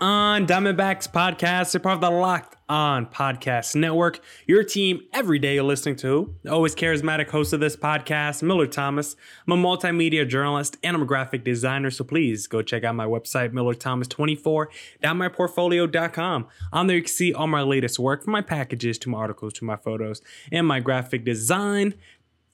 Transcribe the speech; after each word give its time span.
On 0.00 0.46
Diamondbacks 0.46 1.10
podcast, 1.10 1.74
a 1.74 1.80
part 1.80 1.94
of 1.94 2.00
the 2.00 2.10
Locked 2.10 2.56
On 2.68 3.06
Podcast 3.06 3.74
Network. 3.76 4.20
Your 4.46 4.62
team 4.64 5.00
every 5.12 5.38
day 5.38 5.54
you're 5.54 5.62
listening 5.62 5.94
to. 5.96 6.34
The 6.42 6.52
always 6.52 6.74
charismatic 6.74 7.30
host 7.30 7.52
of 7.52 7.60
this 7.60 7.76
podcast, 7.76 8.42
Miller 8.42 8.66
Thomas. 8.66 9.14
I'm 9.46 9.52
a 9.52 9.56
multimedia 9.56 10.28
journalist 10.28 10.76
and 10.82 10.96
I'm 10.96 11.02
a 11.02 11.06
graphic 11.06 11.44
designer, 11.44 11.90
so 11.90 12.02
please 12.04 12.48
go 12.48 12.60
check 12.60 12.82
out 12.82 12.96
my 12.96 13.06
website, 13.06 13.52
millerthomas24.myportfolio.com. 13.52 16.46
On 16.72 16.86
there 16.86 16.96
you 16.96 17.02
can 17.02 17.08
see 17.08 17.32
all 17.32 17.46
my 17.46 17.62
latest 17.62 17.98
work 17.98 18.24
from 18.24 18.32
my 18.32 18.42
packages 18.42 18.98
to 18.98 19.08
my 19.08 19.18
articles 19.18 19.52
to 19.54 19.64
my 19.64 19.76
photos 19.76 20.20
and 20.50 20.66
my 20.66 20.80
graphic 20.80 21.24
design. 21.24 21.94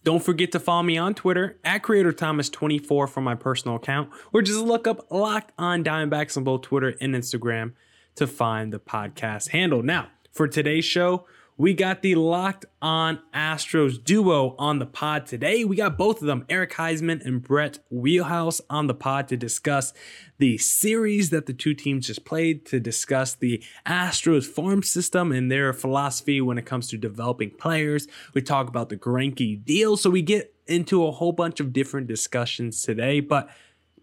Don't 0.02 0.22
forget 0.24 0.50
to 0.52 0.60
follow 0.60 0.82
me 0.82 0.96
on 0.96 1.14
Twitter 1.14 1.58
at 1.62 1.82
Creator 1.82 2.12
Thomas24 2.14 3.08
for 3.08 3.20
my 3.20 3.34
personal 3.34 3.76
account, 3.76 4.10
or 4.32 4.40
just 4.40 4.60
look 4.60 4.86
up 4.86 5.06
Locked 5.10 5.52
On 5.58 5.84
Diamondbacks 5.84 6.38
on 6.38 6.44
both 6.44 6.62
Twitter 6.62 6.94
and 7.02 7.14
Instagram 7.14 7.72
to 8.14 8.26
find 8.26 8.72
the 8.72 8.80
podcast 8.80 9.50
handle. 9.50 9.82
Now, 9.82 10.08
for 10.32 10.48
today's 10.48 10.86
show, 10.86 11.26
we 11.60 11.74
got 11.74 12.00
the 12.00 12.14
Locked 12.14 12.64
On 12.80 13.20
Astros 13.34 14.02
duo 14.02 14.54
on 14.58 14.78
the 14.78 14.86
pod 14.86 15.26
today. 15.26 15.62
We 15.62 15.76
got 15.76 15.98
both 15.98 16.22
of 16.22 16.26
them, 16.26 16.46
Eric 16.48 16.72
Huysman 16.72 17.22
and 17.22 17.42
Brett 17.42 17.80
Wheelhouse, 17.90 18.62
on 18.70 18.86
the 18.86 18.94
pod 18.94 19.28
to 19.28 19.36
discuss 19.36 19.92
the 20.38 20.56
series 20.56 21.28
that 21.28 21.44
the 21.44 21.52
two 21.52 21.74
teams 21.74 22.06
just 22.06 22.24
played, 22.24 22.64
to 22.64 22.80
discuss 22.80 23.34
the 23.34 23.62
Astros 23.86 24.46
farm 24.46 24.82
system 24.82 25.32
and 25.32 25.52
their 25.52 25.74
philosophy 25.74 26.40
when 26.40 26.56
it 26.56 26.64
comes 26.64 26.88
to 26.88 26.96
developing 26.96 27.50
players. 27.50 28.08
We 28.32 28.40
talk 28.40 28.68
about 28.68 28.88
the 28.88 28.96
Greinke 28.96 29.62
deal. 29.62 29.98
So 29.98 30.08
we 30.08 30.22
get 30.22 30.54
into 30.66 31.04
a 31.04 31.10
whole 31.10 31.32
bunch 31.32 31.60
of 31.60 31.74
different 31.74 32.06
discussions 32.06 32.80
today, 32.80 33.20
but 33.20 33.50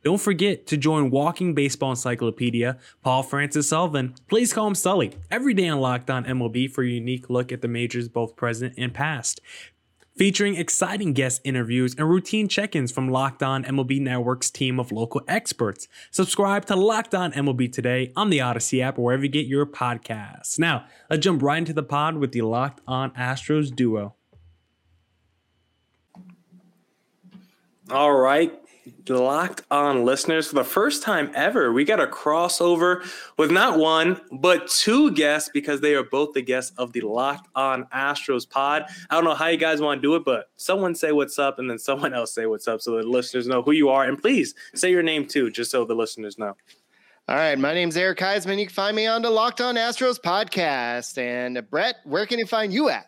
don't 0.08 0.22
forget 0.22 0.66
to 0.67 0.77
join 0.77 1.09
Walking 1.09 1.53
Baseball 1.53 1.89
Encyclopedia, 1.89 2.77
Paul 3.03 3.23
Francis 3.23 3.67
Sullivan. 3.67 4.16
Please 4.30 4.53
call 4.53 4.66
him 4.66 4.73
Sully. 4.73 5.11
Every 5.30 5.53
day 5.53 5.67
on 5.67 5.81
Locked 5.81 6.09
On 6.09 6.23
MLB 6.23 6.72
for 6.72 6.81
a 6.81 6.88
unique 6.88 7.30
look 7.30 7.52
at 7.52 7.61
the 7.61 7.67
majors, 7.67 8.08
both 8.08 8.38
present 8.38 8.73
and 8.78 8.94
past. 8.94 9.41
Featuring 10.16 10.55
exciting 10.55 11.11
guest 11.11 11.41
interviews 11.44 11.94
and 11.97 12.09
routine 12.09 12.47
check 12.47 12.73
ins 12.73 12.89
from 12.89 13.09
Locked 13.09 13.44
On 13.44 13.66
MLB 13.66 14.00
Network's 14.00 14.50
team 14.50 14.80
of 14.80 14.94
local 14.94 15.23
experts. 15.28 15.89
Subscribe 16.09 16.63
to 16.67 16.78
Locked 16.78 17.13
On 17.13 17.33
MLB 17.33 17.69
today 17.69 18.13
on 18.16 18.30
the 18.30 18.39
Odyssey 18.39 18.81
app 18.81 18.97
or 18.97 19.02
wherever 19.02 19.25
you 19.25 19.30
get 19.30 19.45
your 19.45 19.66
podcasts. 19.66 20.58
Now, 20.58 20.85
let's 21.09 21.22
jump 21.22 21.41
right 21.41 21.58
into 21.58 21.73
the 21.73 21.83
pod 21.83 22.16
with 22.16 22.31
the 22.31 22.44
Locked 22.44 22.80
On 22.88 23.11
Astros 23.11 23.75
duo. 23.75 24.16
All 27.89 28.13
right, 28.13 28.58
locked 29.07 29.61
on 29.71 30.03
listeners 30.03 30.47
for 30.47 30.55
the 30.55 30.63
first 30.63 31.03
time 31.03 31.31
ever 31.33 31.71
we 31.71 31.83
got 31.83 31.99
a 31.99 32.07
crossover 32.07 33.07
with 33.38 33.52
not 33.52 33.77
one 33.77 34.19
but 34.31 34.67
two 34.67 35.11
guests 35.11 35.49
because 35.53 35.81
they 35.81 35.95
are 35.95 36.03
both 36.03 36.33
the 36.33 36.41
guests 36.41 36.71
of 36.77 36.94
the 36.94 37.02
locked 37.02 37.47
on 37.55 37.85
astros 37.85 38.50
pod 38.50 38.84
i 39.09 39.16
don't 39.16 39.23
know 39.23 39.34
how 39.34 39.47
you 39.47 39.57
guys 39.57 39.81
want 39.81 40.01
to 40.01 40.01
do 40.01 40.16
it 40.16 40.23
but 40.25 40.50
someone 40.56 40.94
say 40.94 41.12
what's 41.12 41.39
up 41.39 41.59
and 41.59 41.69
then 41.69 41.79
someone 41.79 42.13
else 42.13 42.34
say 42.34 42.45
what's 42.45 42.67
up 42.67 42.81
so 42.81 42.97
the 42.97 43.03
listeners 43.03 43.47
know 43.47 43.62
who 43.62 43.72
you 43.72 43.89
are 43.89 44.03
and 44.03 44.22
please 44.22 44.53
say 44.75 44.91
your 44.91 45.03
name 45.03 45.25
too 45.25 45.50
just 45.50 45.72
so 45.72 45.85
the 45.85 45.95
listeners 45.95 46.38
know 46.38 46.56
all 47.29 47.35
right, 47.35 47.59
my 47.59 47.73
name's 47.73 47.97
Eric 47.97 48.19
Huysman. 48.19 48.57
You 48.57 48.67
can 48.67 48.73
find 48.73 48.95
me 48.95 49.06
on 49.06 49.22
the 49.22 49.29
Locked 49.29 49.59
On 49.59 49.75
Astros 49.75 50.17
podcast. 50.17 51.17
And 51.17 51.62
Brett, 51.69 51.97
where 52.06 52.25
can 52.25 52.39
you 52.39 52.45
find 52.45 52.72
you 52.72 52.88
at? 52.88 53.06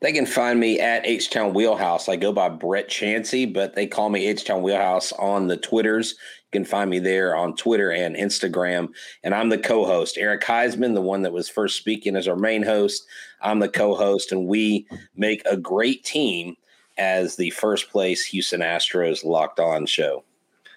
They 0.00 0.12
can 0.12 0.26
find 0.26 0.60
me 0.60 0.80
at 0.80 1.06
H 1.06 1.30
Town 1.30 1.54
Wheelhouse. 1.54 2.08
I 2.08 2.16
go 2.16 2.32
by 2.32 2.48
Brett 2.48 2.88
Chancey, 2.88 3.46
but 3.46 3.74
they 3.74 3.86
call 3.86 4.10
me 4.10 4.26
H 4.26 4.44
Town 4.44 4.62
Wheelhouse 4.62 5.12
on 5.12 5.48
the 5.48 5.56
Twitters. 5.56 6.12
You 6.12 6.60
can 6.60 6.64
find 6.64 6.90
me 6.90 6.98
there 6.98 7.36
on 7.36 7.56
Twitter 7.56 7.90
and 7.90 8.16
Instagram. 8.16 8.88
And 9.24 9.34
I'm 9.34 9.48
the 9.48 9.58
co 9.58 9.84
host. 9.84 10.18
Eric 10.18 10.42
Huysman, 10.42 10.94
the 10.94 11.00
one 11.00 11.22
that 11.22 11.32
was 11.32 11.48
first 11.48 11.76
speaking 11.76 12.16
as 12.16 12.28
our 12.28 12.36
main 12.36 12.62
host. 12.62 13.06
I'm 13.40 13.58
the 13.58 13.68
co 13.68 13.94
host, 13.94 14.32
and 14.32 14.46
we 14.46 14.86
make 15.14 15.42
a 15.46 15.56
great 15.56 16.04
team 16.04 16.56
as 16.98 17.36
the 17.36 17.50
first 17.50 17.90
place 17.90 18.24
Houston 18.26 18.60
Astros 18.60 19.24
locked 19.24 19.60
on 19.60 19.86
show. 19.86 20.24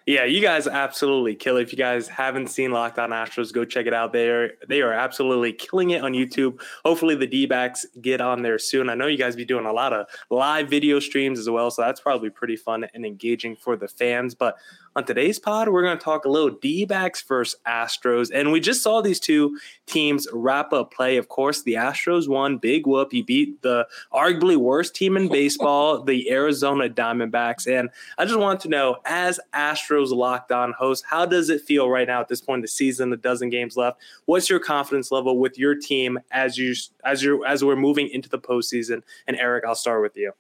Yeah, 0.09 0.23
you 0.23 0.41
guys 0.41 0.65
absolutely 0.65 1.35
kill 1.35 1.57
it. 1.57 1.61
If 1.61 1.71
you 1.71 1.77
guys 1.77 2.07
haven't 2.07 2.47
seen 2.47 2.71
Locked 2.71 2.97
On 2.97 3.11
Astros, 3.11 3.53
go 3.53 3.63
check 3.63 3.85
it 3.85 3.93
out. 3.93 4.11
They 4.11 4.27
are 4.27 4.53
they 4.67 4.81
are 4.81 4.91
absolutely 4.91 5.53
killing 5.53 5.91
it 5.91 6.01
on 6.03 6.13
YouTube. 6.13 6.59
Hopefully, 6.83 7.13
the 7.13 7.27
D-backs 7.27 7.85
get 8.01 8.19
on 8.19 8.41
there 8.41 8.57
soon. 8.57 8.89
I 8.89 8.95
know 8.95 9.05
you 9.05 9.19
guys 9.19 9.35
be 9.35 9.45
doing 9.45 9.67
a 9.67 9.71
lot 9.71 9.93
of 9.93 10.07
live 10.31 10.67
video 10.67 10.99
streams 10.99 11.37
as 11.37 11.47
well, 11.47 11.69
so 11.69 11.83
that's 11.83 12.01
probably 12.01 12.31
pretty 12.31 12.55
fun 12.55 12.87
and 12.95 13.05
engaging 13.05 13.55
for 13.55 13.75
the 13.77 13.87
fans. 13.87 14.33
But 14.33 14.55
on 14.99 15.05
today's 15.05 15.39
pod, 15.39 15.69
we're 15.69 15.81
going 15.81 15.97
to 15.97 16.03
talk 16.03 16.25
a 16.25 16.29
little 16.29 16.49
D 16.49 16.83
backs 16.83 17.21
versus 17.21 17.57
Astros. 17.65 18.31
And 18.33 18.51
we 18.51 18.59
just 18.59 18.83
saw 18.83 18.99
these 18.99 19.21
two 19.21 19.57
teams 19.85 20.27
wrap 20.33 20.73
up 20.73 20.93
play. 20.93 21.15
Of 21.15 21.29
course, 21.29 21.63
the 21.63 21.75
Astros 21.75 22.27
won. 22.27 22.57
Big 22.57 22.85
whoop. 22.85 23.13
He 23.13 23.21
beat 23.21 23.61
the 23.61 23.87
arguably 24.13 24.57
worst 24.57 24.93
team 24.93 25.15
in 25.15 25.29
baseball, 25.29 26.03
the 26.03 26.29
Arizona 26.29 26.89
Diamondbacks. 26.89 27.65
And 27.65 27.89
I 28.17 28.25
just 28.25 28.37
want 28.37 28.59
to 28.61 28.67
know, 28.67 28.97
as 29.05 29.39
Astros 29.53 30.11
locked 30.11 30.51
on 30.51 30.73
host, 30.73 31.05
how 31.07 31.25
does 31.25 31.49
it 31.49 31.61
feel 31.61 31.89
right 31.89 32.07
now 32.07 32.19
at 32.19 32.27
this 32.27 32.41
point 32.41 32.57
in 32.57 32.63
the 32.63 32.67
season, 32.67 33.13
a 33.13 33.17
dozen 33.17 33.49
games 33.49 33.77
left? 33.77 34.01
What's 34.25 34.49
your 34.49 34.59
confidence 34.59 35.13
level 35.13 35.39
with 35.39 35.57
your 35.57 35.75
team 35.75 36.19
as 36.31 36.57
you 36.57 36.75
as 37.05 37.23
you 37.23 37.45
as 37.45 37.63
we're 37.63 37.77
moving 37.77 38.09
into 38.09 38.27
the 38.27 38.39
postseason? 38.39 39.01
And 39.27 39.37
Eric, 39.37 39.63
I'll 39.65 39.75
start 39.75 40.01
with 40.01 40.17
you. 40.17 40.33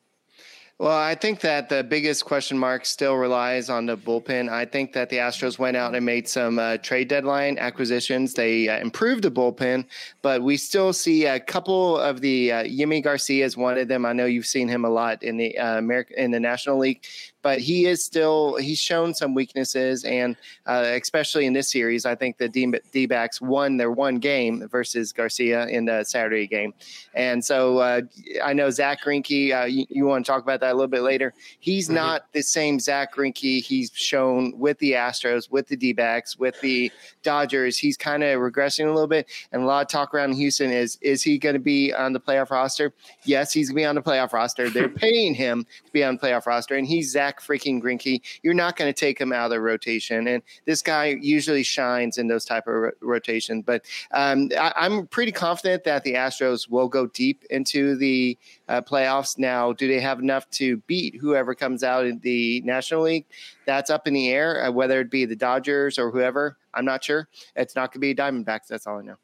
Well, 0.79 0.97
I 0.97 1.13
think 1.13 1.41
that 1.41 1.67
the 1.67 1.83
biggest 1.83 2.23
question 2.23 2.57
mark 2.57 2.85
still 2.85 3.15
relies 3.15 3.69
on 3.69 3.85
the 3.85 3.97
bullpen. 3.97 4.47
I 4.47 4.63
think 4.63 4.93
that 4.93 5.09
the 5.09 5.17
Astros 5.17 5.59
went 5.59 5.75
out 5.75 5.93
and 5.93 6.05
made 6.05 6.25
some 6.25 6.57
uh, 6.57 6.77
trade 6.77 7.09
deadline 7.09 7.57
acquisitions. 7.59 8.33
They 8.33 8.69
uh, 8.69 8.79
improved 8.79 9.25
the 9.25 9.29
bullpen, 9.29 9.83
but 10.21 10.41
we 10.41 10.55
still 10.55 10.93
see 10.93 11.25
a 11.25 11.37
couple 11.37 11.97
of 11.97 12.21
the 12.21 12.53
uh, 12.53 12.63
Yimi 12.63 13.03
Garcia 13.03 13.43
is 13.43 13.57
one 13.57 13.77
of 13.77 13.89
them. 13.89 14.05
I 14.05 14.13
know 14.13 14.25
you've 14.25 14.45
seen 14.45 14.69
him 14.69 14.85
a 14.85 14.89
lot 14.89 15.21
in 15.21 15.35
the 15.35 15.57
uh, 15.57 15.79
America 15.79 16.13
in 16.15 16.31
the 16.31 16.39
National 16.39 16.77
League 16.77 17.03
but 17.41 17.59
he 17.59 17.85
is 17.85 18.03
still 18.03 18.55
he's 18.57 18.79
shown 18.79 19.13
some 19.13 19.33
weaknesses, 19.33 20.03
and 20.03 20.35
uh, 20.65 20.83
especially 21.01 21.45
in 21.45 21.53
this 21.53 21.71
series, 21.71 22.05
I 22.05 22.15
think 22.15 22.37
the 22.37 22.49
D 22.49 23.05
backs 23.05 23.39
won 23.41 23.77
their 23.77 23.91
one 23.91 24.19
game 24.19 24.67
versus 24.69 25.13
Garcia 25.13 25.67
in 25.67 25.85
the 25.85 26.03
Saturday 26.03 26.47
game, 26.47 26.73
and 27.13 27.43
so 27.43 27.77
uh, 27.77 28.01
I 28.43 28.53
know 28.53 28.69
Zach 28.69 29.03
Greinke. 29.03 29.53
Uh, 29.53 29.65
you, 29.65 29.85
you, 29.89 30.05
want 30.05 30.25
to 30.25 30.31
talk 30.31 30.43
about 30.43 30.59
that 30.59 30.71
a 30.71 30.75
little 30.75 30.87
bit 30.87 31.01
later? 31.01 31.33
He's 31.59 31.85
mm-hmm. 31.85 31.95
not 31.95 32.33
the 32.33 32.41
same 32.41 32.79
Zach 32.79 33.15
Greinke 33.15 33.63
he's 33.63 33.91
shown 33.93 34.57
with 34.57 34.77
the 34.79 34.93
Astros, 34.93 35.49
with 35.49 35.67
the 35.67 35.77
D 35.77 35.93
backs, 35.93 36.37
with 36.37 36.59
the 36.61 36.91
Dodgers. 37.23 37.77
He's 37.77 37.97
kind 37.97 38.23
of 38.23 38.39
regressing 38.39 38.85
a 38.85 38.91
little 38.91 39.07
bit, 39.07 39.27
and 39.51 39.63
a 39.63 39.65
lot 39.65 39.81
of 39.81 39.87
talk 39.87 40.13
around 40.13 40.33
Houston 40.33 40.71
is 40.71 40.97
is 41.01 41.23
he 41.23 41.37
going 41.37 41.53
to 41.53 41.59
be 41.59 41.93
on 41.93 42.13
the 42.13 42.19
playoff 42.19 42.49
roster? 42.49 42.93
Yes, 43.23 43.53
he's 43.53 43.69
going 43.69 43.75
to 43.75 43.81
be 43.81 43.85
on 43.85 43.95
the 43.95 44.01
playoff 44.01 44.33
roster. 44.33 44.69
They're 44.69 44.89
paying 44.99 45.33
him 45.33 45.65
to 45.85 45.91
be 45.91 46.03
on 46.03 46.15
the 46.15 46.21
playoff 46.21 46.45
roster, 46.45 46.75
and 46.75 46.85
he's 46.85 47.11
Zach 47.11 47.28
Zach 47.29 47.41
freaking 47.41 47.81
Greinke. 47.81 48.21
You're 48.43 48.53
not 48.53 48.75
going 48.75 48.91
to 48.91 48.99
take 48.99 49.19
him 49.19 49.31
out 49.31 49.45
of 49.45 49.51
the 49.51 49.61
rotation, 49.61 50.27
and 50.27 50.41
this 50.65 50.81
guy 50.81 51.17
usually 51.21 51.63
shines 51.63 52.17
in 52.17 52.27
those 52.27 52.45
type 52.45 52.67
of 52.67 52.73
ro- 52.73 52.91
rotations. 53.01 53.63
But 53.65 53.85
um, 54.11 54.49
I, 54.59 54.85
am 54.85 55.07
pretty 55.07 55.31
confident 55.31 55.83
that 55.83 56.03
the 56.03 56.13
Astros 56.13 56.69
will 56.69 56.87
go 56.87 57.07
deep 57.07 57.43
into 57.49 57.95
the 57.95 58.37
uh, 58.67 58.81
playoffs. 58.81 59.37
Now, 59.37 59.73
do 59.73 59.87
they 59.87 59.99
have 59.99 60.19
enough 60.19 60.49
to 60.51 60.77
beat 60.87 61.15
whoever 61.15 61.53
comes 61.53 61.83
out 61.83 62.05
in 62.05 62.19
the 62.19 62.61
National 62.61 63.03
League? 63.03 63.25
That's 63.65 63.89
up 63.89 64.07
in 64.07 64.13
the 64.13 64.29
air. 64.29 64.65
Uh, 64.65 64.71
whether 64.71 64.99
it 64.99 65.11
be 65.11 65.25
the 65.25 65.35
Dodgers 65.35 65.99
or 65.99 66.11
whoever, 66.11 66.57
I'm 66.73 66.85
not 66.85 67.03
sure. 67.03 67.27
It's 67.55 67.75
not 67.75 67.91
going 67.93 68.01
to 68.01 68.13
be 68.13 68.15
Diamondbacks. 68.15 68.67
That's 68.67 68.87
all 68.87 68.99
I 68.99 69.03
know. 69.03 69.17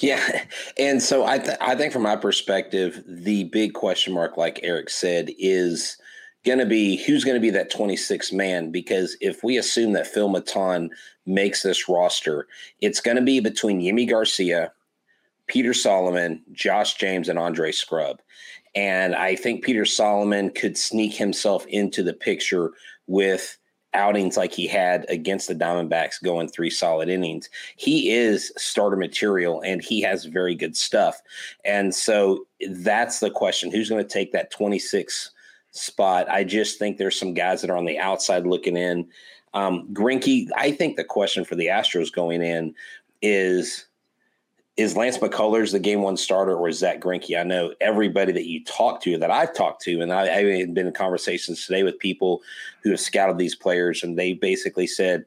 yeah, 0.00 0.44
and 0.78 1.02
so 1.02 1.26
I 1.26 1.38
th- 1.38 1.58
I 1.60 1.74
think 1.74 1.92
from 1.92 2.02
my 2.02 2.14
perspective, 2.14 3.02
the 3.04 3.44
big 3.44 3.72
question 3.72 4.14
mark, 4.14 4.36
like 4.36 4.60
Eric 4.62 4.90
said, 4.90 5.30
is 5.40 5.98
going 6.44 6.58
to 6.58 6.66
be 6.66 6.96
who's 7.04 7.24
going 7.24 7.34
to 7.34 7.40
be 7.40 7.50
that 7.50 7.70
26 7.70 8.32
man 8.32 8.70
because 8.70 9.16
if 9.20 9.44
we 9.44 9.58
assume 9.58 9.92
that 9.92 10.06
Phil 10.06 10.28
Maton 10.28 10.90
makes 11.26 11.62
this 11.62 11.88
roster, 11.88 12.46
it's 12.80 13.00
going 13.00 13.16
to 13.16 13.22
be 13.22 13.40
between 13.40 13.80
Yimi 13.80 14.08
Garcia, 14.08 14.72
Peter 15.46 15.74
Solomon, 15.74 16.42
Josh 16.52 16.94
James, 16.94 17.28
and 17.28 17.38
Andre 17.38 17.72
Scrubb. 17.72 18.20
And 18.74 19.14
I 19.14 19.34
think 19.34 19.64
Peter 19.64 19.84
Solomon 19.84 20.50
could 20.50 20.78
sneak 20.78 21.14
himself 21.14 21.66
into 21.66 22.02
the 22.02 22.14
picture 22.14 22.70
with 23.06 23.58
outings 23.92 24.36
like 24.36 24.52
he 24.52 24.68
had 24.68 25.04
against 25.08 25.48
the 25.48 25.54
Diamondbacks 25.54 26.22
going 26.22 26.48
three 26.48 26.70
solid 26.70 27.08
innings. 27.08 27.48
He 27.76 28.12
is 28.12 28.52
starter 28.56 28.96
material 28.96 29.60
and 29.62 29.82
he 29.82 30.00
has 30.02 30.24
very 30.26 30.54
good 30.54 30.76
stuff. 30.76 31.20
And 31.64 31.92
so 31.92 32.46
that's 32.70 33.18
the 33.18 33.30
question 33.30 33.70
who's 33.70 33.88
going 33.88 34.02
to 34.02 34.08
take 34.08 34.30
that 34.32 34.52
26 34.52 35.32
spot? 35.70 36.28
I 36.28 36.44
just 36.44 36.78
think 36.78 36.96
there's 36.96 37.18
some 37.18 37.34
guys 37.34 37.60
that 37.60 37.70
are 37.70 37.76
on 37.76 37.84
the 37.84 37.98
outside 37.98 38.46
looking 38.46 38.76
in. 38.76 39.08
Um, 39.54 39.88
Greinke, 39.92 40.48
I 40.56 40.72
think 40.72 40.96
the 40.96 41.04
question 41.04 41.44
for 41.44 41.56
the 41.56 41.66
Astros 41.66 42.12
going 42.12 42.42
in 42.42 42.74
is 43.22 43.86
is 44.76 44.96
Lance 44.96 45.18
McCullers 45.18 45.72
the 45.72 45.78
game 45.78 46.00
one 46.00 46.16
starter 46.16 46.54
or 46.54 46.68
is 46.68 46.78
Zach 46.78 47.00
Greinke? 47.00 47.38
I 47.38 47.42
know 47.42 47.74
everybody 47.80 48.32
that 48.32 48.46
you 48.46 48.64
talk 48.64 49.02
to 49.02 49.18
that 49.18 49.30
I've 49.30 49.54
talked 49.54 49.82
to, 49.82 50.00
and 50.00 50.12
I, 50.12 50.26
have 50.26 50.74
been 50.74 50.86
in 50.86 50.92
conversations 50.92 51.66
today 51.66 51.82
with 51.82 51.98
people 51.98 52.40
who 52.82 52.90
have 52.90 53.00
scouted 53.00 53.36
these 53.36 53.54
players, 53.54 54.02
and 54.02 54.18
they 54.18 54.32
basically 54.32 54.86
said, 54.86 55.26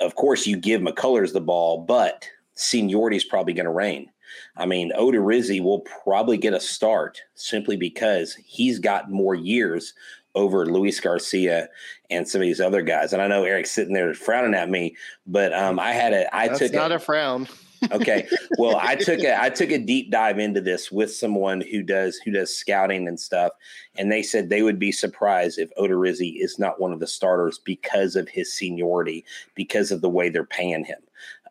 of 0.00 0.16
course, 0.16 0.46
you 0.46 0.56
give 0.56 0.80
McCullers 0.80 1.32
the 1.32 1.40
ball, 1.40 1.78
but 1.78 2.28
seniority 2.54 3.16
is 3.16 3.24
probably 3.24 3.52
going 3.52 3.66
to 3.66 3.70
reign. 3.70 4.10
I 4.56 4.66
mean, 4.66 4.92
Odorizzi 4.98 5.62
will 5.62 5.80
probably 5.80 6.36
get 6.36 6.54
a 6.54 6.60
start 6.60 7.22
simply 7.34 7.76
because 7.76 8.34
he's 8.34 8.78
got 8.78 9.10
more 9.10 9.34
years 9.34 9.94
over 10.34 10.66
Luis 10.66 11.00
Garcia 11.00 11.68
and 12.10 12.26
some 12.26 12.40
of 12.40 12.46
these 12.46 12.60
other 12.60 12.82
guys. 12.82 13.12
And 13.12 13.20
I 13.20 13.26
know 13.26 13.44
Eric's 13.44 13.70
sitting 13.70 13.94
there 13.94 14.14
frowning 14.14 14.54
at 14.54 14.70
me, 14.70 14.96
but 15.26 15.52
um, 15.52 15.78
I 15.78 15.92
had 15.92 16.12
a 16.12 16.34
I 16.34 16.48
That's 16.48 16.60
took 16.60 16.72
not 16.72 16.92
a, 16.92 16.96
a 16.96 16.98
frown 16.98 17.48
okay. 17.92 18.28
Well, 18.58 18.78
I 18.80 18.94
took 18.94 19.20
a 19.20 19.40
I 19.42 19.50
took 19.50 19.70
a 19.70 19.78
deep 19.78 20.10
dive 20.10 20.38
into 20.38 20.60
this 20.60 20.92
with 20.92 21.12
someone 21.12 21.60
who 21.60 21.82
does 21.82 22.16
who 22.18 22.30
does 22.30 22.54
scouting 22.54 23.08
and 23.08 23.18
stuff, 23.18 23.52
and 23.96 24.10
they 24.10 24.22
said 24.22 24.48
they 24.48 24.62
would 24.62 24.78
be 24.78 24.92
surprised 24.92 25.58
if 25.58 25.74
Odorizzi 25.76 26.34
is 26.40 26.58
not 26.58 26.80
one 26.80 26.92
of 26.92 27.00
the 27.00 27.06
starters 27.06 27.58
because 27.58 28.14
of 28.14 28.28
his 28.28 28.52
seniority, 28.52 29.24
because 29.54 29.90
of 29.90 30.00
the 30.00 30.08
way 30.08 30.28
they're 30.28 30.44
paying 30.44 30.84
him, 30.84 31.00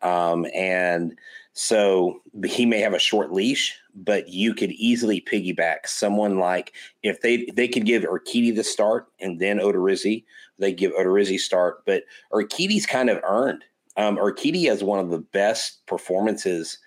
um, 0.02 0.46
and 0.54 1.18
so 1.54 2.22
he 2.46 2.64
may 2.64 2.80
have 2.80 2.94
a 2.94 2.98
short 2.98 3.32
leash, 3.32 3.78
but 3.94 4.28
you 4.28 4.54
could 4.54 4.72
easily 4.72 5.20
piggyback 5.20 5.86
someone 5.86 6.38
like 6.38 6.72
if 7.02 7.20
they 7.20 7.46
they 7.54 7.68
could 7.68 7.84
give 7.84 8.04
Urquidy 8.04 8.54
the 8.54 8.64
start 8.64 9.08
and 9.20 9.38
then 9.38 9.58
Odorizzi, 9.58 10.24
they 10.58 10.72
give 10.72 10.92
Odorizzi 10.92 11.38
start, 11.38 11.84
but 11.84 12.04
Urquidy's 12.32 12.86
kind 12.86 13.10
of 13.10 13.20
earned 13.24 13.64
um, 13.96 14.16
Urquidy 14.16 14.68
has 14.68 14.82
one 14.82 14.98
of 14.98 15.10
the 15.10 15.18
best 15.18 15.84
performances, 15.86 16.78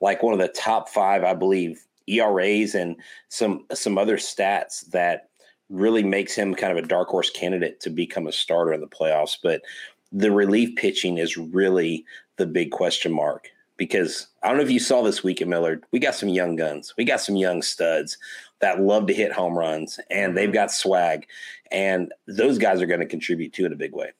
like 0.00 0.22
one 0.22 0.32
of 0.32 0.40
the 0.40 0.48
top 0.48 0.88
five, 0.88 1.24
I 1.24 1.34
believe, 1.34 1.84
ERAs 2.08 2.74
and 2.74 2.96
some 3.28 3.64
some 3.72 3.98
other 3.98 4.16
stats 4.16 4.86
that 4.90 5.28
really 5.68 6.02
makes 6.02 6.34
him 6.34 6.54
kind 6.54 6.76
of 6.76 6.82
a 6.82 6.86
dark 6.86 7.08
horse 7.08 7.30
candidate 7.30 7.80
to 7.80 7.90
become 7.90 8.26
a 8.26 8.32
starter 8.32 8.72
in 8.72 8.80
the 8.80 8.86
playoffs. 8.86 9.36
But 9.42 9.62
the 10.10 10.30
relief 10.30 10.76
pitching 10.76 11.18
is 11.18 11.36
really 11.36 12.04
the 12.36 12.46
big 12.46 12.70
question 12.70 13.12
mark 13.12 13.48
because 13.76 14.28
I 14.42 14.48
don't 14.48 14.56
know 14.56 14.62
if 14.64 14.70
you 14.70 14.80
saw 14.80 15.02
this 15.02 15.24
week 15.24 15.40
at 15.40 15.48
Millard. 15.48 15.84
We 15.92 15.98
got 15.98 16.14
some 16.14 16.28
young 16.28 16.56
guns, 16.56 16.94
we 16.96 17.04
got 17.04 17.20
some 17.20 17.36
young 17.36 17.62
studs 17.62 18.18
that 18.60 18.80
love 18.80 19.06
to 19.08 19.14
hit 19.14 19.32
home 19.32 19.58
runs, 19.58 19.98
and 20.10 20.36
they've 20.36 20.48
mm-hmm. 20.48 20.54
got 20.54 20.72
swag, 20.72 21.26
and 21.70 22.12
those 22.26 22.58
guys 22.58 22.80
are 22.80 22.86
going 22.86 23.00
to 23.00 23.06
contribute 23.06 23.52
too 23.52 23.66
in 23.66 23.72
a 23.72 23.76
big 23.76 23.92
way. 23.92 24.12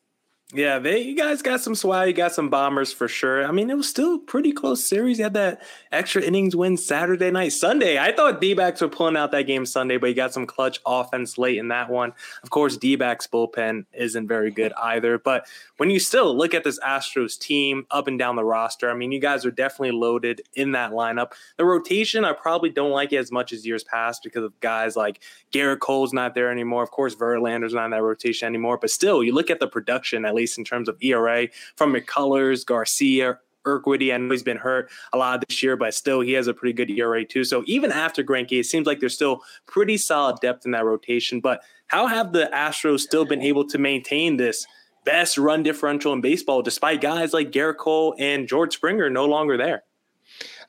Yeah, 0.55 0.79
they 0.79 1.01
you 1.01 1.17
guys 1.17 1.41
got 1.41 1.63
some 1.63 1.75
swag, 1.75 2.09
you 2.09 2.13
got 2.13 2.35
some 2.35 2.51
bombers 2.51 2.93
for 2.93 3.09
sure. 3.09 3.47
I 3.47 3.53
mean, 3.53 3.71
it 3.71 3.77
was 3.77 3.89
still 3.89 4.19
pretty 4.19 4.53
close 4.53 4.85
series. 4.85 5.17
You 5.17 5.25
had 5.25 5.33
that 5.33 5.63
extra 5.91 6.21
innings 6.21 6.55
win 6.55 6.77
Saturday 6.77 7.31
night, 7.31 7.53
Sunday. 7.53 7.99
I 7.99 8.13
thought 8.13 8.39
D-backs 8.39 8.83
were 8.83 8.89
pulling 8.91 9.17
out 9.17 9.31
that 9.31 9.47
game 9.47 9.65
Sunday, 9.65 9.97
but 9.97 10.09
you 10.09 10.15
got 10.15 10.35
some 10.35 10.45
clutch 10.45 10.79
offense 10.85 11.39
late 11.39 11.57
in 11.57 11.69
that 11.69 11.89
one. 11.89 12.13
Of 12.43 12.51
course, 12.51 12.77
D-backs 12.77 13.27
bullpen 13.27 13.87
isn't 13.95 14.29
very 14.29 14.51
good 14.51 14.75
either. 14.75 15.19
But 15.19 15.47
when 15.79 15.89
you 15.89 15.99
still 15.99 16.37
look 16.37 16.53
at 16.53 16.65
this 16.65 16.79
Astros 16.81 17.39
team 17.39 17.87
up 17.91 18.07
and 18.07 18.19
down 18.19 18.37
the 18.37 18.45
roster, 18.45 18.91
I 18.91 18.95
mean, 18.95 19.11
you 19.11 19.21
guys 19.21 19.47
are 19.47 19.51
definitely 19.51 19.93
loaded 19.93 20.43
in 20.53 20.73
that 20.73 20.91
lineup. 20.91 21.33
The 21.57 21.65
rotation, 21.65 22.27
I 22.27 22.35
probably 22.35 22.69
don't 22.69 22.91
like 22.91 23.15
it 23.15 23.17
as 23.17 23.33
much 23.33 23.55
as 23.55 23.65
years 23.67 23.85
past 23.85 24.23
because 24.23 24.45
of 24.45 24.61
guys 24.61 24.97
like 24.97 25.23
Gerrit 25.51 25.79
Cole's 25.79 26.13
not 26.13 26.35
there 26.35 26.51
anymore. 26.51 26.83
Of 26.83 26.91
course, 26.91 27.15
Verlander's 27.15 27.73
not 27.73 27.87
in 27.87 27.93
that 27.93 28.03
rotation 28.03 28.47
anymore. 28.47 28.77
But 28.77 28.91
still, 28.91 29.25
you 29.25 29.33
look 29.33 29.49
at 29.49 29.59
the 29.59 29.67
production, 29.67 30.27
at 30.27 30.35
least 30.35 30.42
least 30.43 30.59
in 30.59 30.65
terms 30.65 30.89
of 30.89 30.97
ERA 31.01 31.49
from 31.77 31.93
McCullers, 31.95 32.67
Garcia, 32.67 33.39
Urquidy. 33.65 34.13
I 34.13 34.17
know 34.17 34.31
he's 34.31 34.43
been 34.43 34.57
hurt 34.57 34.91
a 35.13 35.19
lot 35.19 35.45
this 35.49 35.63
year, 35.63 35.77
but 35.77 35.95
still 35.95 36.21
he 36.21 36.33
has 36.33 36.49
a 36.49 36.55
pretty 36.55 36.73
good 36.73 36.91
ERA 36.91 37.25
too. 37.25 37.45
So 37.45 37.63
even 37.67 37.93
after 37.93 38.23
Greinke, 38.23 38.61
it 38.61 38.65
seems 38.65 38.87
like 38.87 39.01
there's 39.01 39.15
still 39.15 39.43
pretty 39.67 39.97
solid 39.97 40.41
depth 40.41 40.67
in 40.67 40.73
that 40.73 40.85
rotation. 40.85 41.41
But 41.41 41.63
how 41.87 42.07
have 42.07 42.33
the 42.33 42.51
Astros 42.53 43.01
still 43.01 43.25
been 43.25 43.43
able 43.43 43.67
to 43.69 43.79
maintain 43.79 44.37
this 44.37 44.67
best 45.05 45.39
run 45.39 45.63
differential 45.63 46.13
in 46.13 46.21
baseball 46.21 46.63
despite 46.63 47.01
guys 47.01 47.33
like 47.33 47.51
Gerrit 47.51 47.77
Cole 47.77 48.15
and 48.19 48.49
George 48.49 48.75
Springer 48.75 49.11
no 49.11 49.27
longer 49.27 49.57
there? 49.57 49.85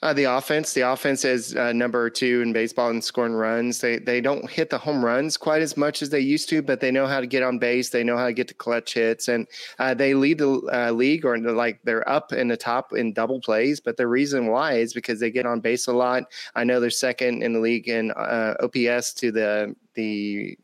Uh, 0.04 0.12
the 0.12 0.26
offense, 0.26 0.74
the 0.74 0.82
offense 0.82 1.24
is 1.24 1.56
uh, 1.56 1.72
number 1.72 2.10
two 2.10 2.42
in 2.42 2.52
baseball 2.52 2.90
in 2.90 3.02
scoring 3.02 3.32
runs. 3.32 3.80
They 3.80 4.00
they 4.00 4.20
don't 4.20 4.50
hit 4.50 4.70
the 4.70 4.78
home 4.78 5.04
runs 5.04 5.38
quite 5.38 5.62
as 5.62 5.78
much 5.78 6.02
as 6.02 6.10
they 6.10 6.20
used 6.20 6.50
to, 6.50 6.62
but 6.62 6.82
they 6.82 6.92
know 6.92 7.08
how 7.08 7.22
to 7.22 7.26
get 7.26 7.42
on 7.42 7.58
base. 7.58 7.90
They 7.90 8.04
know 8.04 8.18
how 8.18 8.26
to 8.26 8.34
get 8.34 8.50
to 8.50 8.54
clutch 8.54 8.96
hits, 8.96 9.30
and 9.30 9.48
uh, 9.80 9.94
they 9.94 10.14
lead 10.14 10.40
the 10.40 10.60
uh, 10.74 10.92
league 10.92 11.24
or 11.24 11.38
like 11.38 11.80
they're 11.86 12.08
up 12.10 12.34
in 12.34 12.50
the 12.50 12.58
top 12.58 12.92
in 12.92 13.14
double 13.14 13.40
plays. 13.40 13.80
But 13.80 13.96
the 13.96 14.08
reason 14.08 14.48
why 14.48 14.74
is 14.74 14.94
because 14.94 15.22
they 15.22 15.32
get 15.32 15.46
on 15.46 15.62
base 15.62 15.88
a 15.88 15.94
lot. 15.94 16.24
I 16.54 16.66
know 16.66 16.82
they're 16.82 16.90
second 16.90 17.42
in 17.42 17.54
the 17.54 17.62
league 17.62 17.88
in 17.88 18.12
uh, 18.12 18.56
OPS 18.62 19.14
to 19.14 19.32
the 19.32 19.74
the 19.94 20.58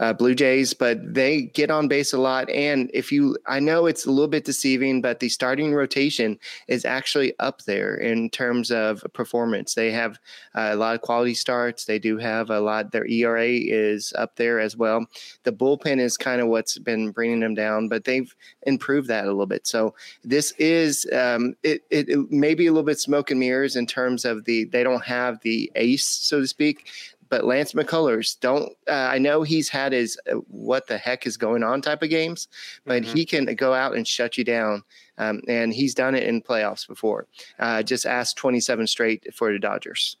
uh, 0.00 0.12
Blue 0.12 0.34
Jays, 0.34 0.74
but 0.74 0.98
they 1.14 1.42
get 1.42 1.70
on 1.70 1.88
base 1.88 2.12
a 2.12 2.18
lot. 2.18 2.48
And 2.50 2.90
if 2.94 3.10
you, 3.10 3.36
I 3.46 3.60
know 3.60 3.86
it's 3.86 4.06
a 4.06 4.10
little 4.10 4.28
bit 4.28 4.44
deceiving, 4.44 5.00
but 5.00 5.20
the 5.20 5.28
starting 5.28 5.74
rotation 5.74 6.38
is 6.68 6.84
actually 6.84 7.34
up 7.38 7.62
there 7.64 7.96
in 7.96 8.30
terms 8.30 8.70
of 8.70 9.04
performance. 9.12 9.74
They 9.74 9.90
have 9.90 10.18
uh, 10.54 10.70
a 10.72 10.76
lot 10.76 10.94
of 10.94 11.02
quality 11.02 11.34
starts. 11.34 11.84
They 11.84 11.98
do 11.98 12.18
have 12.18 12.50
a 12.50 12.60
lot. 12.60 12.92
Their 12.92 13.06
ERA 13.06 13.48
is 13.48 14.12
up 14.16 14.36
there 14.36 14.60
as 14.60 14.76
well. 14.76 15.06
The 15.42 15.52
bullpen 15.52 15.98
is 15.98 16.16
kind 16.16 16.40
of 16.40 16.48
what's 16.48 16.78
been 16.78 17.10
bringing 17.10 17.40
them 17.40 17.54
down, 17.54 17.88
but 17.88 18.04
they've 18.04 18.32
improved 18.62 19.08
that 19.08 19.24
a 19.24 19.28
little 19.28 19.46
bit. 19.46 19.66
So 19.66 19.94
this 20.22 20.52
is 20.58 21.06
um, 21.12 21.54
it, 21.62 21.82
it, 21.90 22.08
it 22.08 22.30
may 22.30 22.54
be 22.54 22.66
a 22.66 22.72
little 22.72 22.86
bit 22.86 23.00
smoke 23.00 23.30
and 23.30 23.40
mirrors 23.40 23.76
in 23.76 23.86
terms 23.86 24.24
of 24.24 24.44
the 24.44 24.64
they 24.64 24.82
don't 24.82 25.04
have 25.04 25.40
the 25.40 25.70
ace, 25.74 26.06
so 26.06 26.40
to 26.40 26.46
speak 26.46 26.86
but 27.28 27.44
Lance 27.44 27.72
McCullers 27.72 28.38
don't. 28.40 28.72
Uh, 28.86 28.92
I 29.10 29.18
know 29.18 29.42
he's 29.42 29.68
had 29.68 29.92
his 29.92 30.18
uh, 30.30 30.36
what 30.48 30.86
the 30.86 30.98
heck 30.98 31.26
is 31.26 31.36
going 31.36 31.62
on 31.62 31.82
type 31.82 32.02
of 32.02 32.10
games, 32.10 32.48
but 32.84 33.02
mm-hmm. 33.02 33.16
he 33.16 33.24
can 33.24 33.44
go 33.54 33.74
out 33.74 33.96
and 33.96 34.06
shut 34.06 34.38
you 34.38 34.44
down, 34.44 34.82
um, 35.18 35.40
and 35.48 35.72
he's 35.72 35.94
done 35.94 36.14
it 36.14 36.24
in 36.24 36.42
playoffs 36.42 36.86
before. 36.86 37.26
Uh, 37.58 37.82
just 37.82 38.06
ask 38.06 38.36
27 38.36 38.86
straight 38.86 39.34
for 39.34 39.52
the 39.52 39.58
Dodgers. 39.58 40.16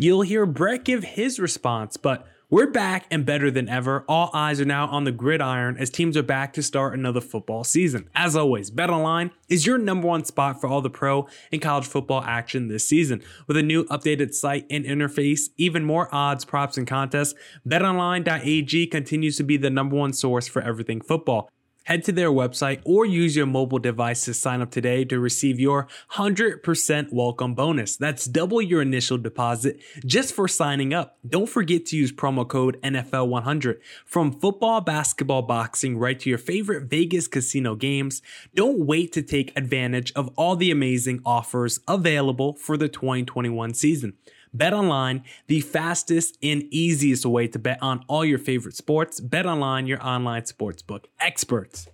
You'll 0.00 0.22
hear 0.22 0.46
Brett 0.46 0.84
give 0.84 1.02
his 1.02 1.40
response, 1.40 1.96
but 1.96 2.26
we're 2.50 2.66
back 2.66 3.06
and 3.10 3.26
better 3.26 3.50
than 3.50 3.68
ever. 3.68 4.04
All 4.08 4.30
eyes 4.32 4.58
are 4.58 4.64
now 4.64 4.86
on 4.86 5.04
the 5.04 5.12
gridiron 5.12 5.76
as 5.76 5.90
teams 5.90 6.16
are 6.16 6.22
back 6.22 6.54
to 6.54 6.62
start 6.62 6.94
another 6.94 7.20
football 7.20 7.62
season. 7.62 8.08
As 8.14 8.34
always, 8.34 8.70
BetOnline 8.70 9.32
is 9.50 9.66
your 9.66 9.76
number 9.76 10.08
one 10.08 10.24
spot 10.24 10.58
for 10.58 10.66
all 10.66 10.80
the 10.80 10.88
pro 10.88 11.28
and 11.52 11.60
college 11.60 11.86
football 11.86 12.22
action 12.22 12.68
this 12.68 12.88
season. 12.88 13.22
With 13.46 13.58
a 13.58 13.62
new 13.62 13.84
updated 13.84 14.32
site 14.32 14.64
and 14.70 14.86
interface, 14.86 15.50
even 15.58 15.84
more 15.84 16.08
odds, 16.10 16.46
props, 16.46 16.78
and 16.78 16.86
contests, 16.86 17.34
betonline.ag 17.66 18.86
continues 18.86 19.36
to 19.36 19.42
be 19.42 19.58
the 19.58 19.70
number 19.70 19.96
one 19.96 20.14
source 20.14 20.48
for 20.48 20.62
everything 20.62 21.02
football. 21.02 21.50
Head 21.88 22.04
to 22.04 22.12
their 22.12 22.28
website 22.30 22.82
or 22.84 23.06
use 23.06 23.34
your 23.34 23.46
mobile 23.46 23.78
device 23.78 24.26
to 24.26 24.34
sign 24.34 24.60
up 24.60 24.70
today 24.70 25.06
to 25.06 25.18
receive 25.18 25.58
your 25.58 25.88
100% 26.12 27.10
welcome 27.10 27.54
bonus. 27.54 27.96
That's 27.96 28.26
double 28.26 28.60
your 28.60 28.82
initial 28.82 29.16
deposit 29.16 29.80
just 30.04 30.34
for 30.34 30.48
signing 30.48 30.92
up. 30.92 31.16
Don't 31.26 31.48
forget 31.48 31.86
to 31.86 31.96
use 31.96 32.12
promo 32.12 32.46
code 32.46 32.78
NFL100. 32.82 33.78
From 34.04 34.38
football, 34.38 34.82
basketball, 34.82 35.40
boxing, 35.40 35.96
right 35.96 36.20
to 36.20 36.28
your 36.28 36.38
favorite 36.38 36.90
Vegas 36.90 37.26
casino 37.26 37.74
games, 37.74 38.20
don't 38.54 38.80
wait 38.80 39.10
to 39.12 39.22
take 39.22 39.56
advantage 39.56 40.12
of 40.12 40.28
all 40.36 40.56
the 40.56 40.70
amazing 40.70 41.22
offers 41.24 41.80
available 41.88 42.52
for 42.52 42.76
the 42.76 42.90
2021 42.90 43.72
season. 43.72 44.12
Bet 44.52 44.72
online, 44.72 45.24
the 45.46 45.60
fastest 45.60 46.38
and 46.42 46.62
easiest 46.70 47.24
way 47.26 47.48
to 47.48 47.58
bet 47.58 47.78
on 47.82 48.04
all 48.08 48.24
your 48.24 48.38
favorite 48.38 48.74
sports. 48.76 49.20
Bet 49.20 49.46
online, 49.46 49.86
your 49.86 50.04
online 50.04 50.42
sportsbook 50.42 51.04
experts. 51.20 51.88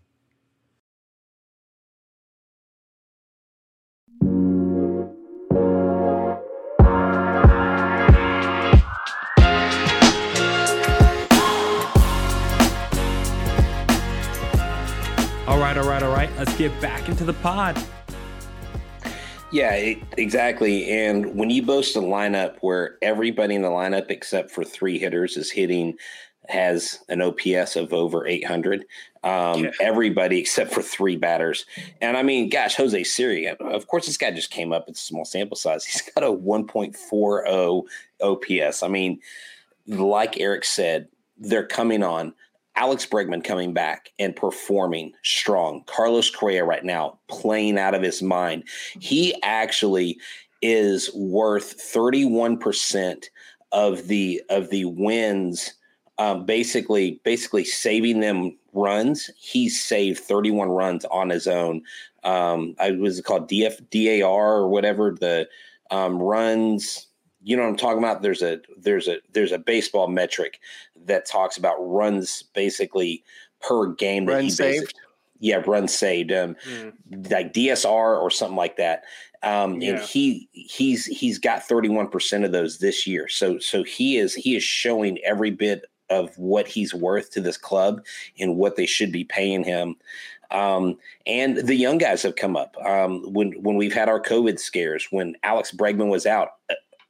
All 15.46 15.60
right, 15.60 15.76
all 15.76 15.88
right, 15.88 16.02
all 16.02 16.12
right. 16.12 16.30
Let's 16.38 16.56
get 16.56 16.80
back 16.80 17.08
into 17.08 17.24
the 17.24 17.34
pod. 17.34 17.76
Yeah, 19.54 19.74
it, 19.74 19.98
exactly. 20.18 20.90
And 20.90 21.36
when 21.36 21.48
you 21.48 21.62
boast 21.62 21.94
a 21.94 22.00
lineup 22.00 22.56
where 22.60 22.98
everybody 23.02 23.54
in 23.54 23.62
the 23.62 23.68
lineup 23.68 24.10
except 24.10 24.50
for 24.50 24.64
three 24.64 24.98
hitters 24.98 25.36
is 25.36 25.48
hitting 25.48 25.96
has 26.48 26.98
an 27.08 27.22
OPS 27.22 27.76
of 27.76 27.92
over 27.92 28.26
800. 28.26 28.84
Um, 29.22 29.64
yeah. 29.64 29.70
Everybody 29.80 30.40
except 30.40 30.72
for 30.72 30.82
three 30.82 31.16
batters. 31.16 31.66
And 32.00 32.16
I 32.16 32.24
mean, 32.24 32.50
gosh, 32.50 32.74
Jose 32.74 33.04
Siri, 33.04 33.46
of 33.46 33.86
course, 33.86 34.06
this 34.06 34.16
guy 34.16 34.32
just 34.32 34.50
came 34.50 34.72
up. 34.72 34.86
It's 34.88 35.00
a 35.00 35.06
small 35.06 35.24
sample 35.24 35.56
size. 35.56 35.84
He's 35.84 36.02
got 36.02 36.24
a 36.24 36.32
1.40 36.32 37.84
OPS. 38.22 38.82
I 38.82 38.88
mean, 38.88 39.20
like 39.86 40.40
Eric 40.40 40.64
said, 40.64 41.06
they're 41.38 41.66
coming 41.66 42.02
on. 42.02 42.34
Alex 42.76 43.06
Bregman 43.06 43.44
coming 43.44 43.72
back 43.72 44.10
and 44.18 44.34
performing 44.34 45.12
strong. 45.22 45.84
Carlos 45.86 46.30
Correa 46.30 46.64
right 46.64 46.84
now 46.84 47.18
playing 47.28 47.78
out 47.78 47.94
of 47.94 48.02
his 48.02 48.22
mind. 48.22 48.64
He 48.98 49.34
actually 49.42 50.18
is 50.62 51.12
worth 51.14 51.78
31% 51.78 53.24
of 53.72 54.06
the 54.06 54.42
of 54.50 54.70
the 54.70 54.84
wins 54.84 55.74
um, 56.18 56.46
basically 56.46 57.20
basically 57.24 57.64
saving 57.64 58.20
them 58.20 58.56
runs. 58.72 59.30
He 59.36 59.68
saved 59.68 60.20
31 60.20 60.68
runs 60.68 61.04
on 61.06 61.30
his 61.30 61.46
own. 61.46 61.82
Um, 62.22 62.74
I 62.78 62.92
was 62.92 63.20
called 63.20 63.48
DF 63.48 63.90
DAR 63.90 64.54
or 64.56 64.68
whatever 64.68 65.16
the 65.18 65.48
um, 65.90 66.18
runs. 66.18 67.06
You 67.44 67.56
know 67.56 67.62
what 67.62 67.68
I'm 67.68 67.76
talking 67.76 67.98
about? 67.98 68.22
There's 68.22 68.42
a 68.42 68.60
there's 68.76 69.06
a 69.06 69.18
there's 69.32 69.52
a 69.52 69.58
baseball 69.58 70.08
metric 70.08 70.60
that 71.06 71.26
talks 71.26 71.56
about 71.56 71.76
runs 71.78 72.42
basically 72.54 73.22
per 73.60 73.92
game. 73.92 74.26
Run 74.26 74.50
saved. 74.50 74.94
Yeah, 75.40 75.62
run 75.66 75.88
saved. 75.88 76.32
Um, 76.32 76.56
mm. 76.66 77.30
like 77.30 77.52
DSR 77.52 78.20
or 78.20 78.30
something 78.30 78.56
like 78.56 78.76
that. 78.78 79.04
Um, 79.42 79.80
yeah. 79.80 79.90
and 79.90 80.00
he 80.00 80.48
he's 80.52 81.04
he's 81.04 81.38
got 81.38 81.68
31% 81.68 82.44
of 82.44 82.52
those 82.52 82.78
this 82.78 83.06
year. 83.06 83.28
So 83.28 83.58
so 83.58 83.82
he 83.82 84.16
is 84.16 84.34
he 84.34 84.56
is 84.56 84.62
showing 84.62 85.18
every 85.18 85.50
bit 85.50 85.84
of 86.10 86.36
what 86.38 86.66
he's 86.66 86.94
worth 86.94 87.30
to 87.32 87.40
this 87.40 87.56
club 87.56 88.04
and 88.38 88.56
what 88.56 88.76
they 88.76 88.86
should 88.86 89.12
be 89.12 89.24
paying 89.24 89.64
him. 89.64 89.96
Um, 90.50 90.98
and 91.26 91.56
the 91.56 91.74
young 91.74 91.98
guys 91.98 92.22
have 92.22 92.36
come 92.36 92.56
up. 92.56 92.76
Um, 92.84 93.22
when 93.32 93.52
when 93.62 93.76
we've 93.76 93.94
had 93.94 94.08
our 94.08 94.20
COVID 94.20 94.58
scares, 94.58 95.08
when 95.10 95.36
Alex 95.42 95.72
Bregman 95.72 96.10
was 96.10 96.26
out, 96.26 96.50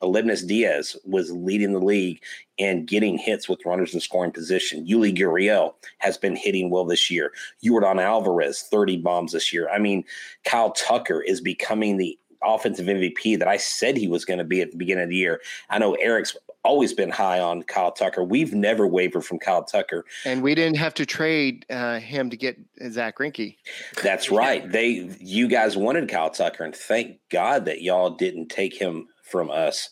Aledmys 0.05 0.47
Diaz 0.47 0.97
was 1.05 1.31
leading 1.33 1.73
the 1.73 1.81
league 1.81 2.23
and 2.59 2.87
getting 2.87 3.19
hits 3.19 3.49
with 3.49 3.65
runners 3.65 3.95
in 3.95 4.01
scoring 4.01 4.31
position. 4.31 4.87
Yuli 4.87 5.17
Gurriel 5.17 5.75
has 5.99 6.17
been 6.17 6.37
hitting 6.37 6.71
well 6.71 6.85
this 6.85 7.11
year. 7.11 7.33
Yordan 7.65 8.01
Alvarez, 8.01 8.63
30 8.63 8.99
bombs 8.99 9.33
this 9.33 9.53
year. 9.53 9.69
I 9.69 9.79
mean, 9.79 10.05
Kyle 10.45 10.73
Tucker 10.73 11.21
is 11.21 11.41
becoming 11.41 11.97
the 11.97 12.19
offensive 12.43 12.87
MVP 12.87 13.39
that 13.39 13.49
I 13.49 13.57
said 13.57 13.97
he 13.97 14.09
was 14.09 14.25
going 14.25 14.39
to 14.39 14.45
be 14.45 14.61
at 14.61 14.71
the 14.71 14.77
beginning 14.77 15.05
of 15.05 15.11
the 15.11 15.17
year. 15.17 15.41
I 15.71 15.79
know 15.79 15.95
Eric's 15.95 16.37
always 16.65 16.93
been 16.93 17.11
high 17.11 17.41
on 17.41 17.63
Kyle 17.63 17.93
Tucker. 17.93 18.25
We've 18.25 18.55
never 18.55 18.87
wavered 18.87 19.25
from 19.25 19.39
Kyle 19.39 19.63
Tucker. 19.63 20.05
And 20.25 20.43
we 20.43 20.55
didn't 20.55 20.79
have 20.79 20.95
to 20.95 21.07
trade 21.07 21.65
uh, 21.71 22.01
him 22.01 22.31
to 22.31 22.37
get 22.37 22.59
Zach 22.91 23.19
Greinke. 23.19 23.57
That's 24.03 24.31
right. 24.31 24.71
They 24.71 25.11
you 25.21 25.47
guys 25.47 25.77
wanted 25.77 26.09
Kyle 26.09 26.31
Tucker, 26.31 26.65
and 26.65 26.75
thank 26.75 27.19
God 27.31 27.67
that 27.67 27.83
y'all 27.83 28.11
didn't 28.11 28.49
take 28.49 28.75
him 28.75 29.09
from 29.35 29.51
us. 29.51 29.91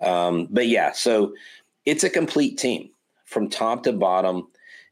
Um, 0.00 0.46
but 0.52 0.68
yeah, 0.68 0.92
so 0.92 1.34
it's 1.84 2.04
a 2.04 2.08
complete 2.10 2.58
team 2.58 2.90
from 3.24 3.48
top 3.48 3.82
to 3.82 3.92
bottom. 3.92 4.46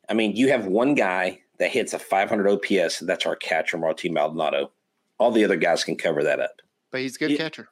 I 0.09 0.15
mean, 0.15 0.35
you 0.35 0.49
have 0.49 0.67
one 0.67 0.97
guy 0.97 1.39
that 1.61 1.71
hits 1.71 1.93
a 1.93 2.01
500 2.01 2.49
OPS. 2.49 2.99
That's 2.99 3.27
our 3.27 3.37
catcher, 3.37 3.79
Martin 3.79 4.13
Maldonado. 4.13 4.73
All 5.19 5.31
the 5.31 5.45
other 5.45 5.55
guys 5.55 5.85
can 5.85 5.95
cover 5.95 6.25
that 6.25 6.41
up. 6.41 6.61
But 6.91 7.03
he's 7.03 7.15
a 7.15 7.21
good 7.21 7.31
yeah. 7.31 7.37
catcher. 7.37 7.69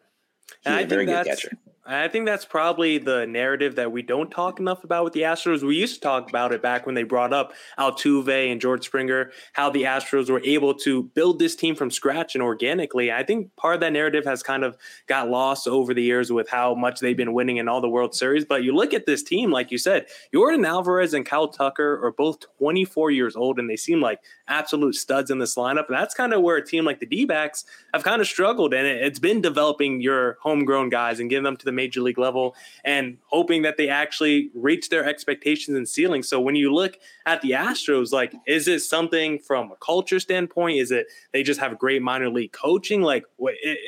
He's 0.65 0.85
a 0.85 0.87
very 0.87 1.05
good 1.05 1.27
catcher. 1.27 1.51
I 1.87 2.09
think 2.09 2.27
that's 2.27 2.45
probably 2.45 2.99
the 2.99 3.27
narrative 3.27 3.77
that 3.77 3.91
we 3.91 4.03
don't 4.03 4.31
talk 4.31 4.61
enough 4.61 4.85
about 4.85 5.03
with 5.03 5.15
the 5.15 5.23
Astros. 5.23 5.63
We 5.63 5.77
used 5.77 5.95
to 5.95 6.01
talk 6.01 6.29
about 6.29 6.53
it 6.53 6.61
back 6.61 6.85
when 6.85 6.95
they 6.95 7.05
brought 7.05 7.33
up 7.33 7.55
Altuve 7.79 8.53
and 8.53 8.61
George 8.61 8.85
Springer, 8.85 9.33
how 9.55 9.71
the 9.71 9.85
Astros 9.85 10.29
were 10.29 10.43
able 10.45 10.75
to 10.75 11.05
build 11.15 11.39
this 11.39 11.57
team 11.57 11.75
from 11.75 11.91
scratch 11.91 12.35
and 12.35 12.43
organically. 12.43 13.11
I 13.11 13.23
think 13.23 13.57
part 13.57 13.77
of 13.77 13.81
that 13.81 13.95
narrative 13.95 14.27
has 14.27 14.43
kind 14.43 14.63
of 14.63 14.77
got 15.07 15.31
lost 15.31 15.67
over 15.67 15.95
the 15.95 16.03
years 16.03 16.31
with 16.31 16.51
how 16.51 16.75
much 16.75 17.01
they've 17.01 17.17
been 17.17 17.33
winning 17.33 17.57
in 17.57 17.67
all 17.67 17.81
the 17.81 17.89
World 17.89 18.15
Series. 18.15 18.45
But 18.45 18.63
you 18.63 18.75
look 18.75 18.93
at 18.93 19.07
this 19.07 19.23
team, 19.23 19.51
like 19.51 19.71
you 19.71 19.79
said, 19.79 20.07
Yordan 20.35 20.67
Alvarez 20.67 21.15
and 21.15 21.25
Kyle 21.25 21.49
Tucker 21.49 22.05
are 22.05 22.13
both 22.13 22.45
24 22.59 23.11
years 23.11 23.37
old, 23.37 23.59
and 23.59 23.71
they 23.71 23.77
seem 23.77 24.03
like 24.03 24.21
absolute 24.49 24.97
studs 24.97 25.31
in 25.31 25.39
this 25.39 25.55
lineup. 25.55 25.87
And 25.89 25.97
that's 25.97 26.15
kind 26.15 26.35
of 26.35 26.43
where 26.43 26.57
a 26.57 26.65
team 26.65 26.85
like 26.85 27.01
the 27.01 27.07
D 27.07 27.25
backs 27.25 27.65
have 27.95 28.05
kind 28.05 28.21
of 28.21 28.27
struggled. 28.27 28.75
And 28.75 28.87
it's 28.87 29.19
been 29.19 29.41
developing 29.41 30.03
your 30.03 30.37
homegrown 30.43 30.91
guys 30.91 31.21
and 31.21 31.31
getting 31.31 31.45
them 31.45 31.57
to 31.57 31.70
the 31.71 31.77
major 31.77 32.01
league 32.01 32.19
level 32.19 32.55
and 32.85 33.17
hoping 33.27 33.63
that 33.63 33.77
they 33.77 33.89
actually 33.89 34.51
reach 34.55 34.89
their 34.89 35.05
expectations 35.05 35.77
and 35.77 35.89
ceiling. 35.89 36.23
So 36.23 36.41
when 36.41 36.57
you 36.57 36.75
look 36.75 36.99
at 37.27 37.41
the 37.43 37.53
Astros, 37.53 38.13
like, 38.13 38.35
is 38.47 38.69
it 38.69 38.81
something 38.81 39.39
from 39.39 39.71
a 39.71 39.77
culture 39.77 40.19
standpoint? 40.19 40.79
Is 40.79 40.91
it 40.91 41.07
they 41.33 41.43
just 41.43 41.61
have 41.61 41.79
great 41.79 42.03
minor 42.03 42.29
league 42.29 42.53
coaching? 42.53 43.03
Like, 43.03 43.25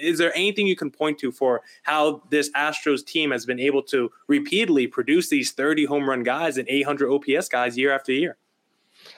is 0.01 0.19
there 0.19 0.35
anything 0.37 0.67
you 0.67 0.77
can 0.77 0.91
point 0.91 1.19
to 1.19 1.33
for 1.33 1.63
how 1.83 2.23
this 2.31 2.51
Astros 2.53 3.05
team 3.05 3.31
has 3.33 3.45
been 3.45 3.61
able 3.61 3.83
to 3.85 4.11
repeatedly 4.29 4.87
produce 4.87 5.29
these 5.29 5.51
30 5.53 5.85
home 5.87 6.09
run 6.09 6.23
guys 6.23 6.59
and 6.59 6.69
800 6.69 7.11
OPS 7.11 7.49
guys 7.49 7.77
year 7.77 7.93
after 7.93 8.13
year? 8.13 8.37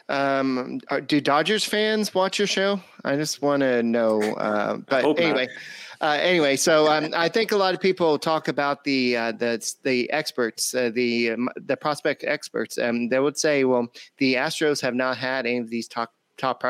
Um, 0.08 0.80
do 1.06 1.20
Dodgers 1.20 1.64
fans 1.64 2.14
watch 2.14 2.38
your 2.38 2.46
show? 2.46 2.80
I 3.04 3.16
just 3.16 3.42
want 3.42 3.60
to 3.60 3.82
know. 3.82 4.20
Uh, 4.34 4.76
but 4.88 5.04
anyway, 5.18 5.48
uh, 6.04 6.18
anyway, 6.20 6.54
so 6.54 6.86
um, 6.92 7.08
I 7.16 7.30
think 7.30 7.50
a 7.50 7.56
lot 7.56 7.72
of 7.72 7.80
people 7.80 8.18
talk 8.18 8.48
about 8.48 8.84
the 8.84 9.16
uh, 9.16 9.32
the 9.32 9.74
the 9.84 10.10
experts, 10.10 10.74
uh, 10.74 10.90
the 10.92 11.30
um, 11.30 11.48
the 11.56 11.78
prospect 11.78 12.24
experts, 12.24 12.76
and 12.76 13.10
they 13.10 13.18
would 13.18 13.38
say, 13.38 13.64
well, 13.64 13.88
the 14.18 14.34
Astros 14.34 14.82
have 14.82 14.94
not 14.94 15.16
had 15.16 15.46
any 15.46 15.56
of 15.60 15.70
these 15.70 15.88
top 15.88 16.12
top 16.36 16.62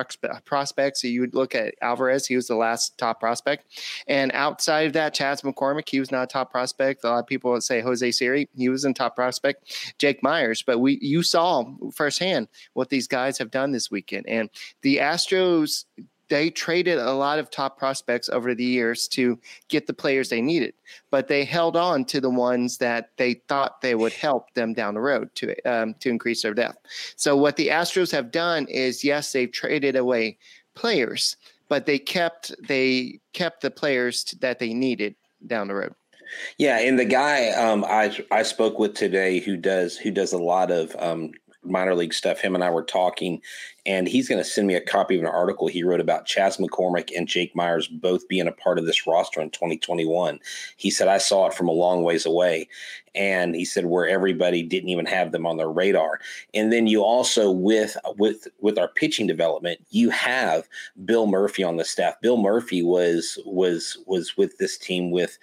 prospects. 0.44 1.02
So 1.02 1.08
you 1.08 1.20
would 1.20 1.34
look 1.34 1.56
at 1.56 1.74
Alvarez; 1.82 2.28
he 2.28 2.36
was 2.36 2.46
the 2.46 2.54
last 2.54 2.96
top 2.96 3.18
prospect, 3.18 3.66
and 4.06 4.30
outside 4.34 4.86
of 4.86 4.92
that, 4.92 5.14
Chas 5.14 5.42
McCormick, 5.42 5.88
he 5.88 5.98
was 5.98 6.12
not 6.12 6.22
a 6.22 6.26
top 6.28 6.52
prospect. 6.52 7.02
A 7.02 7.08
lot 7.08 7.18
of 7.18 7.26
people 7.26 7.50
would 7.50 7.64
say 7.64 7.80
Jose 7.80 8.08
Siri, 8.12 8.48
he 8.54 8.68
was 8.68 8.84
in 8.84 8.94
top 8.94 9.16
prospect. 9.16 9.94
Jake 9.98 10.22
Meyers, 10.22 10.62
but 10.62 10.78
we 10.78 10.96
you 11.02 11.24
saw 11.24 11.64
firsthand 11.92 12.46
what 12.74 12.88
these 12.88 13.08
guys 13.08 13.36
have 13.38 13.50
done 13.50 13.72
this 13.72 13.90
weekend, 13.90 14.28
and 14.28 14.48
the 14.82 14.98
Astros 14.98 15.86
they 16.28 16.50
traded 16.50 16.98
a 16.98 17.12
lot 17.12 17.38
of 17.38 17.50
top 17.50 17.78
prospects 17.78 18.28
over 18.28 18.54
the 18.54 18.64
years 18.64 19.08
to 19.08 19.38
get 19.68 19.86
the 19.86 19.92
players 19.92 20.28
they 20.28 20.40
needed, 20.40 20.74
but 21.10 21.28
they 21.28 21.44
held 21.44 21.76
on 21.76 22.04
to 22.06 22.20
the 22.20 22.30
ones 22.30 22.78
that 22.78 23.10
they 23.16 23.34
thought 23.48 23.80
they 23.80 23.94
would 23.94 24.12
help 24.12 24.52
them 24.54 24.72
down 24.72 24.94
the 24.94 25.00
road 25.00 25.34
to 25.36 25.54
um, 25.70 25.94
to 26.00 26.08
increase 26.08 26.42
their 26.42 26.54
depth. 26.54 26.78
So 27.16 27.36
what 27.36 27.56
the 27.56 27.68
Astros 27.68 28.12
have 28.12 28.30
done 28.30 28.66
is, 28.66 29.04
yes, 29.04 29.32
they've 29.32 29.50
traded 29.50 29.96
away 29.96 30.38
players, 30.74 31.36
but 31.68 31.86
they 31.86 31.98
kept 31.98 32.54
they 32.66 33.20
kept 33.32 33.62
the 33.62 33.70
players 33.70 34.24
that 34.40 34.58
they 34.58 34.74
needed 34.74 35.14
down 35.46 35.68
the 35.68 35.74
road. 35.74 35.94
Yeah, 36.58 36.78
and 36.78 36.98
the 36.98 37.04
guy 37.04 37.48
um, 37.50 37.84
I 37.84 38.16
I 38.30 38.42
spoke 38.42 38.78
with 38.78 38.94
today 38.94 39.40
who 39.40 39.56
does 39.56 39.96
who 39.96 40.10
does 40.10 40.32
a 40.32 40.38
lot 40.38 40.70
of 40.70 40.96
um, 40.98 41.32
minor 41.64 41.94
league 41.94 42.14
stuff. 42.14 42.40
Him 42.40 42.54
and 42.54 42.64
I 42.64 42.70
were 42.70 42.82
talking, 42.82 43.40
and 43.86 44.08
he's 44.08 44.28
going 44.28 44.42
to 44.42 44.48
send 44.48 44.66
me 44.66 44.74
a 44.74 44.80
copy 44.80 45.16
of 45.16 45.22
an 45.22 45.28
article 45.28 45.66
he 45.66 45.82
wrote 45.82 46.00
about 46.00 46.26
Chas 46.26 46.56
McCormick 46.56 47.10
and 47.16 47.28
Jake 47.28 47.54
Meyers 47.54 47.86
both 47.86 48.26
being 48.28 48.46
a 48.46 48.52
part 48.52 48.78
of 48.78 48.86
this 48.86 49.06
roster 49.06 49.40
in 49.40 49.50
2021. 49.50 50.40
He 50.76 50.90
said, 50.90 51.08
I 51.08 51.18
saw 51.18 51.46
it 51.46 51.54
from 51.54 51.68
a 51.68 51.72
long 51.72 52.02
ways 52.02 52.26
away. 52.26 52.68
And 53.14 53.54
he 53.54 53.64
said, 53.64 53.86
where 53.86 54.08
everybody 54.08 54.62
didn't 54.62 54.88
even 54.88 55.06
have 55.06 55.30
them 55.30 55.46
on 55.46 55.56
their 55.56 55.70
radar. 55.70 56.18
And 56.52 56.72
then 56.72 56.86
you 56.86 57.02
also, 57.02 57.50
with 57.50 57.96
with 58.16 58.48
with 58.60 58.76
our 58.76 58.88
pitching 58.88 59.28
development, 59.28 59.80
you 59.90 60.10
have 60.10 60.68
Bill 61.04 61.26
Murphy 61.26 61.62
on 61.62 61.76
the 61.76 61.84
staff. 61.84 62.20
Bill 62.20 62.38
Murphy 62.38 62.82
was 62.82 63.38
was 63.46 63.98
was 64.06 64.36
with 64.36 64.58
this 64.58 64.76
team 64.76 65.12
with 65.12 65.38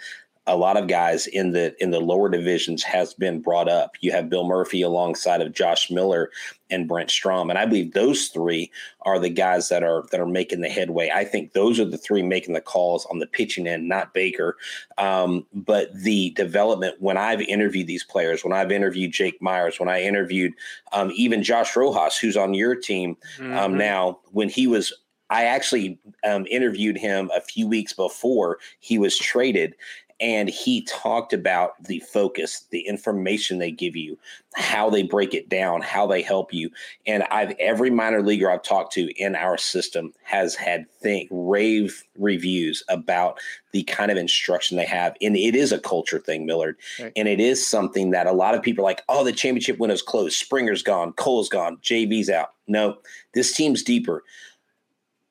a 0.48 0.56
lot 0.56 0.76
of 0.76 0.88
guys 0.88 1.28
in 1.28 1.52
the 1.52 1.76
in 1.82 1.92
the 1.92 2.00
lower 2.00 2.28
divisions 2.28 2.84
has 2.84 3.14
been 3.14 3.42
brought 3.42 3.70
up. 3.70 3.96
You 4.02 4.12
have 4.12 4.30
Bill 4.30 4.44
Murphy 4.44 4.82
alongside 4.82 5.40
of 5.40 5.54
Josh 5.54 5.92
Miller 5.92 6.32
and 6.72 6.88
Brent 6.88 7.12
Strom, 7.12 7.52
and 7.52 7.60
I 7.60 7.66
believe 7.66 7.94
those 7.94 8.30
three 8.30 8.72
are 9.04 9.20
the 9.20 9.30
guys 9.30 9.70
that 9.70 9.84
are 9.84 10.06
that 10.12 10.20
are 10.20 10.26
making 10.26 10.62
the 10.62 10.70
headway. 10.70 11.12
I 11.14 11.26
think 11.26 11.54
those 11.54 11.80
are 11.80 11.86
the 11.86 11.98
three 11.98 12.24
making 12.24 12.56
the 12.56 12.62
calls 12.62 13.06
on 13.06 13.20
the 13.20 13.28
pitching 13.28 13.68
end, 13.68 13.88
not 13.88 14.16
Baker. 14.16 14.58
Um, 14.98 15.46
but 15.54 15.94
the 15.94 16.32
development 16.32 16.96
when 17.00 17.18
I've 17.18 17.42
interviewed 17.42 17.88
these 17.88 18.04
players, 18.04 18.44
when 18.44 18.54
I've 18.54 18.72
interviewed 18.72 19.12
Jake 19.12 19.40
Meyers, 19.42 19.80
when 19.80 19.90
I 19.90 20.02
interviewed 20.02 20.54
um, 20.92 21.12
even 21.14 21.44
Josh 21.44 21.76
Rojas, 21.76 22.18
who's 22.18 22.38
on 22.38 22.56
your 22.56 22.76
team 22.76 23.16
um, 23.40 23.46
mm-hmm. 23.46 23.58
um, 23.58 23.78
now, 23.78 24.20
when 24.32 24.50
he 24.50 24.66
was 24.66 24.92
I 25.32 25.46
actually 25.46 25.98
um, 26.26 26.46
interviewed 26.52 26.98
him 26.98 27.32
a 27.34 27.40
few 27.40 27.66
weeks 27.66 27.94
before 27.94 28.60
he 28.82 29.00
was 29.00 29.18
traded, 29.18 29.76
and 30.22 30.48
he 30.48 30.84
talked 30.84 31.34
about 31.34 31.84
the 31.84 32.00
focus, 32.00 32.66
the 32.70 32.82
information 32.82 33.58
they 33.58 33.72
give 33.72 33.96
you, 33.96 34.20
how 34.54 34.88
they 34.88 35.02
break 35.02 35.34
it 35.34 35.50
down, 35.50 35.82
how 35.82 36.06
they 36.06 36.22
help 36.22 36.54
you. 36.54 36.70
And 37.08 37.24
I've 37.32 37.56
every 37.60 37.90
minor 37.90 38.22
leaguer 38.22 38.50
I've 38.52 38.62
talked 38.62 38.94
to 38.94 39.12
in 39.20 39.36
our 39.36 39.58
system 39.58 40.14
has 40.22 40.54
had 40.54 40.90
think 41.02 41.28
rave 41.32 42.04
reviews 42.20 42.84
about 42.88 43.40
the 43.72 43.82
kind 43.84 44.12
of 44.12 44.18
instruction 44.18 44.78
they 44.78 44.86
have. 44.86 45.16
And 45.22 45.36
it 45.36 45.56
is 45.56 45.72
a 45.72 45.80
culture 45.80 46.20
thing, 46.20 46.46
Millard. 46.46 46.78
Right. 47.00 47.12
And 47.16 47.28
it 47.28 47.40
is 47.40 47.68
something 47.68 48.12
that 48.12 48.28
a 48.28 48.32
lot 48.32 48.54
of 48.54 48.62
people 48.62 48.86
are 48.86 48.90
like, 48.90 49.02
oh, 49.10 49.24
the 49.24 49.32
championship 49.32 49.80
window's 49.80 50.04
closed. 50.04 50.38
Springer's 50.38 50.84
gone. 50.84 51.14
Cole's 51.14 51.50
gone. 51.50 51.78
jv's 51.78 52.30
out. 52.30 52.54
No, 52.68 52.98
this 53.34 53.56
team's 53.56 53.82
deeper. 53.82 54.24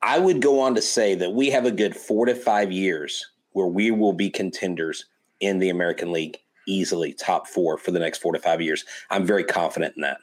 I 0.01 0.19
would 0.19 0.41
go 0.41 0.59
on 0.59 0.75
to 0.75 0.81
say 0.81 1.15
that 1.15 1.33
we 1.33 1.49
have 1.51 1.65
a 1.65 1.71
good 1.71 1.95
four 1.95 2.25
to 2.25 2.35
five 2.35 2.71
years 2.71 3.30
where 3.51 3.67
we 3.67 3.91
will 3.91 4.13
be 4.13 4.29
contenders 4.29 5.05
in 5.39 5.59
the 5.59 5.69
American 5.69 6.11
League 6.11 6.37
easily, 6.67 7.13
top 7.13 7.47
four 7.47 7.77
for 7.77 7.91
the 7.91 7.99
next 7.99 8.19
four 8.19 8.33
to 8.33 8.39
five 8.39 8.61
years. 8.61 8.85
I'm 9.09 9.25
very 9.25 9.43
confident 9.43 9.95
in 9.95 10.01
that. 10.01 10.17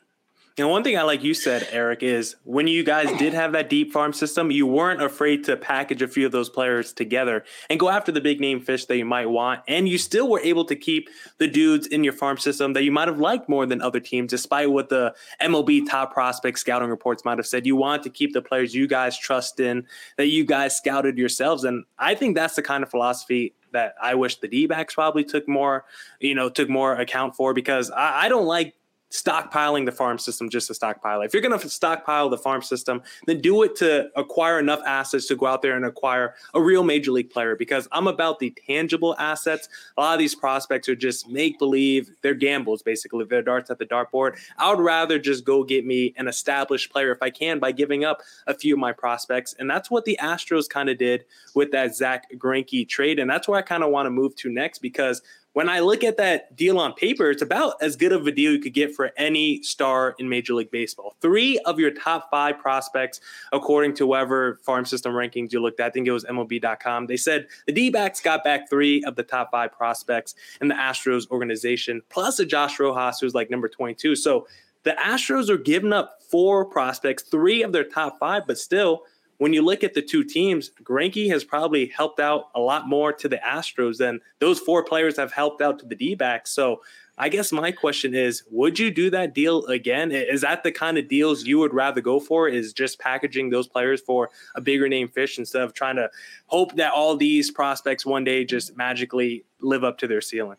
And 0.58 0.68
one 0.68 0.82
thing 0.82 0.98
I 0.98 1.02
like 1.02 1.22
you 1.22 1.34
said, 1.34 1.68
Eric, 1.70 2.02
is 2.02 2.34
when 2.44 2.66
you 2.66 2.82
guys 2.82 3.16
did 3.18 3.32
have 3.32 3.52
that 3.52 3.70
deep 3.70 3.92
farm 3.92 4.12
system, 4.12 4.50
you 4.50 4.66
weren't 4.66 5.00
afraid 5.00 5.44
to 5.44 5.56
package 5.56 6.02
a 6.02 6.08
few 6.08 6.26
of 6.26 6.32
those 6.32 6.48
players 6.48 6.92
together 6.92 7.44
and 7.70 7.78
go 7.78 7.88
after 7.88 8.10
the 8.10 8.20
big 8.20 8.40
name 8.40 8.60
fish 8.60 8.86
that 8.86 8.96
you 8.96 9.04
might 9.04 9.26
want. 9.26 9.60
And 9.68 9.88
you 9.88 9.98
still 9.98 10.28
were 10.28 10.40
able 10.40 10.64
to 10.64 10.74
keep 10.74 11.08
the 11.38 11.46
dudes 11.46 11.86
in 11.86 12.02
your 12.02 12.12
farm 12.12 12.38
system 12.38 12.72
that 12.72 12.82
you 12.82 12.90
might 12.90 13.06
have 13.06 13.20
liked 13.20 13.48
more 13.48 13.66
than 13.66 13.80
other 13.80 14.00
teams, 14.00 14.30
despite 14.30 14.70
what 14.70 14.88
the 14.88 15.14
MLB 15.40 15.88
top 15.88 16.12
prospect 16.12 16.58
scouting 16.58 16.88
reports 16.88 17.24
might 17.24 17.38
have 17.38 17.46
said. 17.46 17.66
You 17.66 17.76
want 17.76 18.02
to 18.02 18.10
keep 18.10 18.32
the 18.32 18.42
players 18.42 18.74
you 18.74 18.88
guys 18.88 19.16
trust 19.16 19.60
in, 19.60 19.86
that 20.16 20.26
you 20.26 20.44
guys 20.44 20.76
scouted 20.76 21.18
yourselves. 21.18 21.64
And 21.64 21.84
I 21.98 22.14
think 22.14 22.34
that's 22.34 22.56
the 22.56 22.62
kind 22.62 22.82
of 22.82 22.90
philosophy 22.90 23.54
that 23.72 23.94
I 24.02 24.14
wish 24.14 24.38
the 24.38 24.48
D 24.48 24.66
backs 24.66 24.94
probably 24.94 25.24
took 25.24 25.48
more, 25.48 25.84
you 26.20 26.34
know, 26.34 26.48
took 26.48 26.68
more 26.68 26.94
account 26.94 27.36
for 27.36 27.54
because 27.54 27.90
I, 27.90 28.24
I 28.24 28.28
don't 28.28 28.46
like 28.46 28.74
stockpiling 29.10 29.86
the 29.86 29.92
farm 29.92 30.18
system 30.18 30.50
just 30.50 30.66
to 30.68 30.74
stockpile. 30.74 31.22
If 31.22 31.32
you're 31.32 31.42
going 31.42 31.58
to 31.58 31.68
stockpile 31.68 32.28
the 32.28 32.36
farm 32.36 32.62
system, 32.62 33.02
then 33.26 33.40
do 33.40 33.62
it 33.62 33.74
to 33.76 34.10
acquire 34.16 34.58
enough 34.58 34.80
assets 34.86 35.26
to 35.28 35.36
go 35.36 35.46
out 35.46 35.62
there 35.62 35.76
and 35.76 35.84
acquire 35.84 36.34
a 36.54 36.60
real 36.60 36.84
major 36.84 37.10
league 37.12 37.30
player 37.30 37.56
because 37.56 37.88
I'm 37.92 38.06
about 38.06 38.38
the 38.38 38.54
tangible 38.66 39.16
assets. 39.18 39.68
A 39.96 40.00
lot 40.00 40.12
of 40.12 40.18
these 40.18 40.34
prospects 40.34 40.88
are 40.88 40.96
just 40.96 41.28
make 41.28 41.58
believe. 41.58 42.10
They're 42.22 42.34
gambles, 42.34 42.82
basically. 42.82 43.24
They're 43.24 43.42
darts 43.42 43.70
at 43.70 43.78
the 43.78 43.86
dartboard. 43.86 44.36
I 44.58 44.70
would 44.70 44.82
rather 44.82 45.18
just 45.18 45.44
go 45.44 45.64
get 45.64 45.86
me 45.86 46.12
an 46.16 46.28
established 46.28 46.92
player 46.92 47.10
if 47.10 47.22
I 47.22 47.30
can 47.30 47.58
by 47.58 47.72
giving 47.72 48.04
up 48.04 48.20
a 48.46 48.54
few 48.54 48.74
of 48.74 48.80
my 48.80 48.92
prospects. 48.92 49.54
And 49.58 49.70
that's 49.70 49.90
what 49.90 50.04
the 50.04 50.18
Astros 50.20 50.68
kind 50.68 50.90
of 50.90 50.98
did 50.98 51.24
with 51.54 51.70
that 51.72 51.94
Zach 51.94 52.30
Greinke 52.36 52.86
trade. 52.88 53.18
And 53.18 53.30
that's 53.30 53.48
where 53.48 53.58
I 53.58 53.62
kind 53.62 53.82
of 53.82 53.90
want 53.90 54.06
to 54.06 54.10
move 54.10 54.36
to 54.36 54.50
next 54.50 54.80
because 54.80 55.22
when 55.58 55.68
I 55.68 55.80
look 55.80 56.04
at 56.04 56.16
that 56.18 56.54
deal 56.54 56.78
on 56.78 56.92
paper, 56.92 57.32
it's 57.32 57.42
about 57.42 57.82
as 57.82 57.96
good 57.96 58.12
of 58.12 58.24
a 58.28 58.30
deal 58.30 58.52
you 58.52 58.60
could 58.60 58.74
get 58.74 58.94
for 58.94 59.10
any 59.16 59.60
star 59.64 60.14
in 60.20 60.28
Major 60.28 60.54
League 60.54 60.70
Baseball. 60.70 61.16
Three 61.20 61.58
of 61.66 61.80
your 61.80 61.90
top 61.90 62.30
five 62.30 62.60
prospects, 62.60 63.20
according 63.52 63.94
to 63.94 64.06
whoever 64.06 64.60
farm 64.62 64.84
system 64.84 65.14
rankings 65.14 65.52
you 65.52 65.60
looked 65.60 65.80
at, 65.80 65.86
I 65.86 65.90
think 65.90 66.06
it 66.06 66.12
was 66.12 66.24
MLB.com, 66.26 67.08
they 67.08 67.16
said 67.16 67.48
the 67.66 67.72
D 67.72 67.90
backs 67.90 68.20
got 68.20 68.44
back 68.44 68.70
three 68.70 69.02
of 69.02 69.16
the 69.16 69.24
top 69.24 69.50
five 69.50 69.72
prospects 69.72 70.36
in 70.60 70.68
the 70.68 70.76
Astros 70.76 71.28
organization, 71.28 72.02
plus 72.08 72.38
a 72.38 72.46
Josh 72.46 72.78
Rojas, 72.78 73.18
who's 73.18 73.34
like 73.34 73.50
number 73.50 73.68
22. 73.68 74.14
So 74.14 74.46
the 74.84 74.92
Astros 74.92 75.48
are 75.48 75.58
giving 75.58 75.92
up 75.92 76.22
four 76.30 76.66
prospects, 76.66 77.24
three 77.24 77.64
of 77.64 77.72
their 77.72 77.82
top 77.82 78.20
five, 78.20 78.46
but 78.46 78.58
still– 78.58 79.02
when 79.38 79.52
you 79.52 79.62
look 79.62 79.82
at 79.82 79.94
the 79.94 80.02
two 80.02 80.24
teams, 80.24 80.70
Greinke 80.82 81.30
has 81.30 81.44
probably 81.44 81.86
helped 81.86 82.20
out 82.20 82.50
a 82.54 82.60
lot 82.60 82.88
more 82.88 83.12
to 83.12 83.28
the 83.28 83.38
Astros 83.38 83.96
than 83.96 84.20
those 84.40 84.58
four 84.58 84.84
players 84.84 85.16
have 85.16 85.32
helped 85.32 85.62
out 85.62 85.78
to 85.78 85.86
the 85.86 85.94
D 85.94 86.14
backs. 86.14 86.50
So 86.50 86.82
I 87.16 87.28
guess 87.28 87.50
my 87.50 87.72
question 87.72 88.14
is, 88.14 88.44
would 88.50 88.78
you 88.78 88.90
do 88.92 89.10
that 89.10 89.34
deal 89.34 89.64
again? 89.66 90.12
Is 90.12 90.42
that 90.42 90.62
the 90.62 90.70
kind 90.70 90.98
of 90.98 91.08
deals 91.08 91.44
you 91.44 91.58
would 91.58 91.74
rather 91.74 92.00
go 92.00 92.20
for? 92.20 92.48
Is 92.48 92.72
just 92.72 93.00
packaging 93.00 93.50
those 93.50 93.66
players 93.66 94.00
for 94.00 94.30
a 94.54 94.60
bigger 94.60 94.88
name 94.88 95.08
fish 95.08 95.38
instead 95.38 95.62
of 95.62 95.72
trying 95.72 95.96
to 95.96 96.10
hope 96.46 96.76
that 96.76 96.92
all 96.92 97.16
these 97.16 97.50
prospects 97.50 98.06
one 98.06 98.24
day 98.24 98.44
just 98.44 98.76
magically 98.76 99.44
live 99.60 99.82
up 99.82 99.98
to 99.98 100.06
their 100.06 100.20
ceiling? 100.20 100.58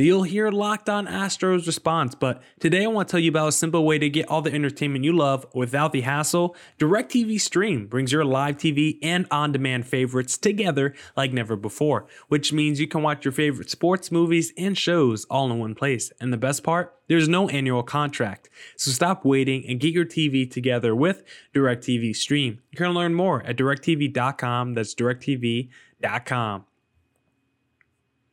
You'll 0.00 0.22
hear 0.22 0.50
Locked 0.50 0.88
On 0.88 1.06
Astros 1.06 1.66
response, 1.66 2.14
but 2.14 2.42
today 2.58 2.84
I 2.84 2.86
want 2.86 3.08
to 3.08 3.12
tell 3.12 3.20
you 3.20 3.28
about 3.28 3.48
a 3.48 3.52
simple 3.52 3.84
way 3.84 3.98
to 3.98 4.08
get 4.08 4.30
all 4.30 4.40
the 4.40 4.50
entertainment 4.50 5.04
you 5.04 5.12
love 5.12 5.44
without 5.54 5.92
the 5.92 6.00
hassle. 6.00 6.56
DirecTV 6.78 7.38
Stream 7.38 7.86
brings 7.86 8.10
your 8.10 8.24
live 8.24 8.56
TV 8.56 8.98
and 9.02 9.26
on 9.30 9.52
demand 9.52 9.86
favorites 9.86 10.38
together 10.38 10.94
like 11.18 11.34
never 11.34 11.54
before, 11.54 12.06
which 12.28 12.50
means 12.50 12.80
you 12.80 12.88
can 12.88 13.02
watch 13.02 13.26
your 13.26 13.32
favorite 13.32 13.68
sports, 13.68 14.10
movies, 14.10 14.54
and 14.56 14.78
shows 14.78 15.26
all 15.26 15.52
in 15.52 15.58
one 15.58 15.74
place. 15.74 16.10
And 16.18 16.32
the 16.32 16.38
best 16.38 16.64
part? 16.64 16.96
There's 17.08 17.28
no 17.28 17.50
annual 17.50 17.82
contract. 17.82 18.48
So 18.78 18.92
stop 18.92 19.26
waiting 19.26 19.66
and 19.68 19.80
get 19.80 19.92
your 19.92 20.06
TV 20.06 20.50
together 20.50 20.94
with 20.94 21.24
DirecTV 21.54 22.16
Stream. 22.16 22.62
You 22.70 22.78
can 22.78 22.92
learn 22.92 23.12
more 23.12 23.42
at 23.42 23.58
directv.com. 23.58 24.72
That's 24.72 24.94
directv.com. 24.94 26.64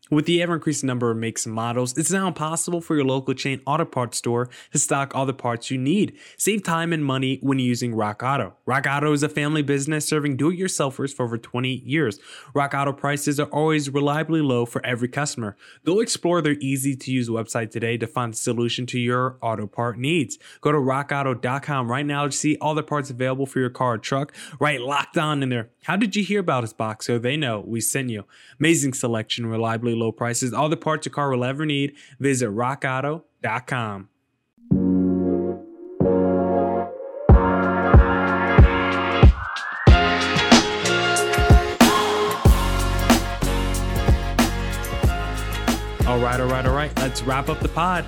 With 0.10 0.26
the 0.26 0.42
ever 0.42 0.56
increasing 0.56 0.88
number 0.88 1.12
of 1.12 1.18
makes 1.18 1.46
and 1.46 1.54
models, 1.54 1.98
it's 1.98 2.12
now 2.12 2.28
impossible 2.28 2.80
for 2.80 2.96
your 2.96 3.04
local 3.04 3.34
chain 3.34 3.62
auto 3.66 3.84
parts 3.84 4.18
store 4.18 4.50
to 4.72 4.80
stock 4.80 5.14
all 5.14 5.26
the 5.26 5.34
parts 5.34 5.70
you 5.70 5.78
need. 5.78 6.18
Save 6.38 6.64
time 6.64 6.94
and 6.94 7.04
money 7.04 7.40
when 7.42 7.60
using 7.60 7.94
Rock 7.94 8.24
Auto. 8.24 8.56
Rock 8.66 8.86
Auto 8.90 9.12
is 9.12 9.24
a 9.24 9.30
family 9.30 9.62
business 9.62 10.08
serving 10.08 10.38
do 10.38 10.50
it 10.50 10.58
yourselfers 10.58 11.14
for 11.14 11.24
over 11.24 11.38
20 11.38 11.70
years. 11.86 12.20
Rock 12.54 12.74
Auto 12.74 12.94
prices 12.94 13.38
are 13.40 13.48
always 13.48 13.90
reliably 13.90 14.42
low 14.42 14.66
for 14.66 14.86
every 14.86 15.10
customer. 15.10 15.58
Go 15.86 16.00
explore 16.00 16.42
their 16.42 16.56
easy 16.62 16.96
to 16.96 17.12
use 17.12 17.28
website 17.28 17.72
today 17.72 17.98
to 17.98 18.08
find 18.08 18.34
a 18.34 18.38
solution 18.38 18.86
to 18.88 19.00
your 19.00 19.38
auto 19.42 19.68
part 19.68 19.98
needs. 19.98 20.40
Go 20.62 20.72
to 20.72 20.78
rockauto.com 20.78 21.92
right 21.92 22.06
now 22.06 22.26
to 22.26 22.32
see 22.32 22.58
all 22.62 22.76
the 22.76 22.84
parts 22.84 23.10
available 23.10 23.46
for 23.46 23.60
your 23.60 23.70
car 23.70 23.96
or 23.96 23.98
truck. 23.98 24.34
Write 24.60 24.82
locked 24.82 25.18
on 25.18 25.44
in 25.44 25.50
there. 25.50 25.70
How 25.84 25.96
did 25.96 26.16
you 26.16 26.24
hear 26.24 26.40
about 26.40 26.64
us, 26.64 26.74
box? 26.74 27.08
So 27.08 27.18
they 27.18 27.38
know 27.38 27.64
we 27.66 27.82
sent 27.82 28.10
you. 28.10 28.26
Amazing 28.60 28.94
selection, 28.94 29.46
reliably 29.46 29.96
low 29.98 30.12
prices, 30.12 30.54
all 30.54 30.70
the 30.70 30.78
parts 30.78 31.06
your 31.06 31.14
car 31.14 31.30
will 31.32 31.44
ever 31.44 31.66
need. 31.66 31.96
Visit 32.20 32.50
rockauto.com. 32.50 34.10
All 46.08 46.20
right, 46.20 46.40
all 46.40 46.48
right, 46.48 46.66
all 46.66 46.74
right. 46.74 46.92
Let's 46.98 47.22
wrap 47.22 47.50
up 47.50 47.60
the 47.60 47.68
pod. 47.68 48.06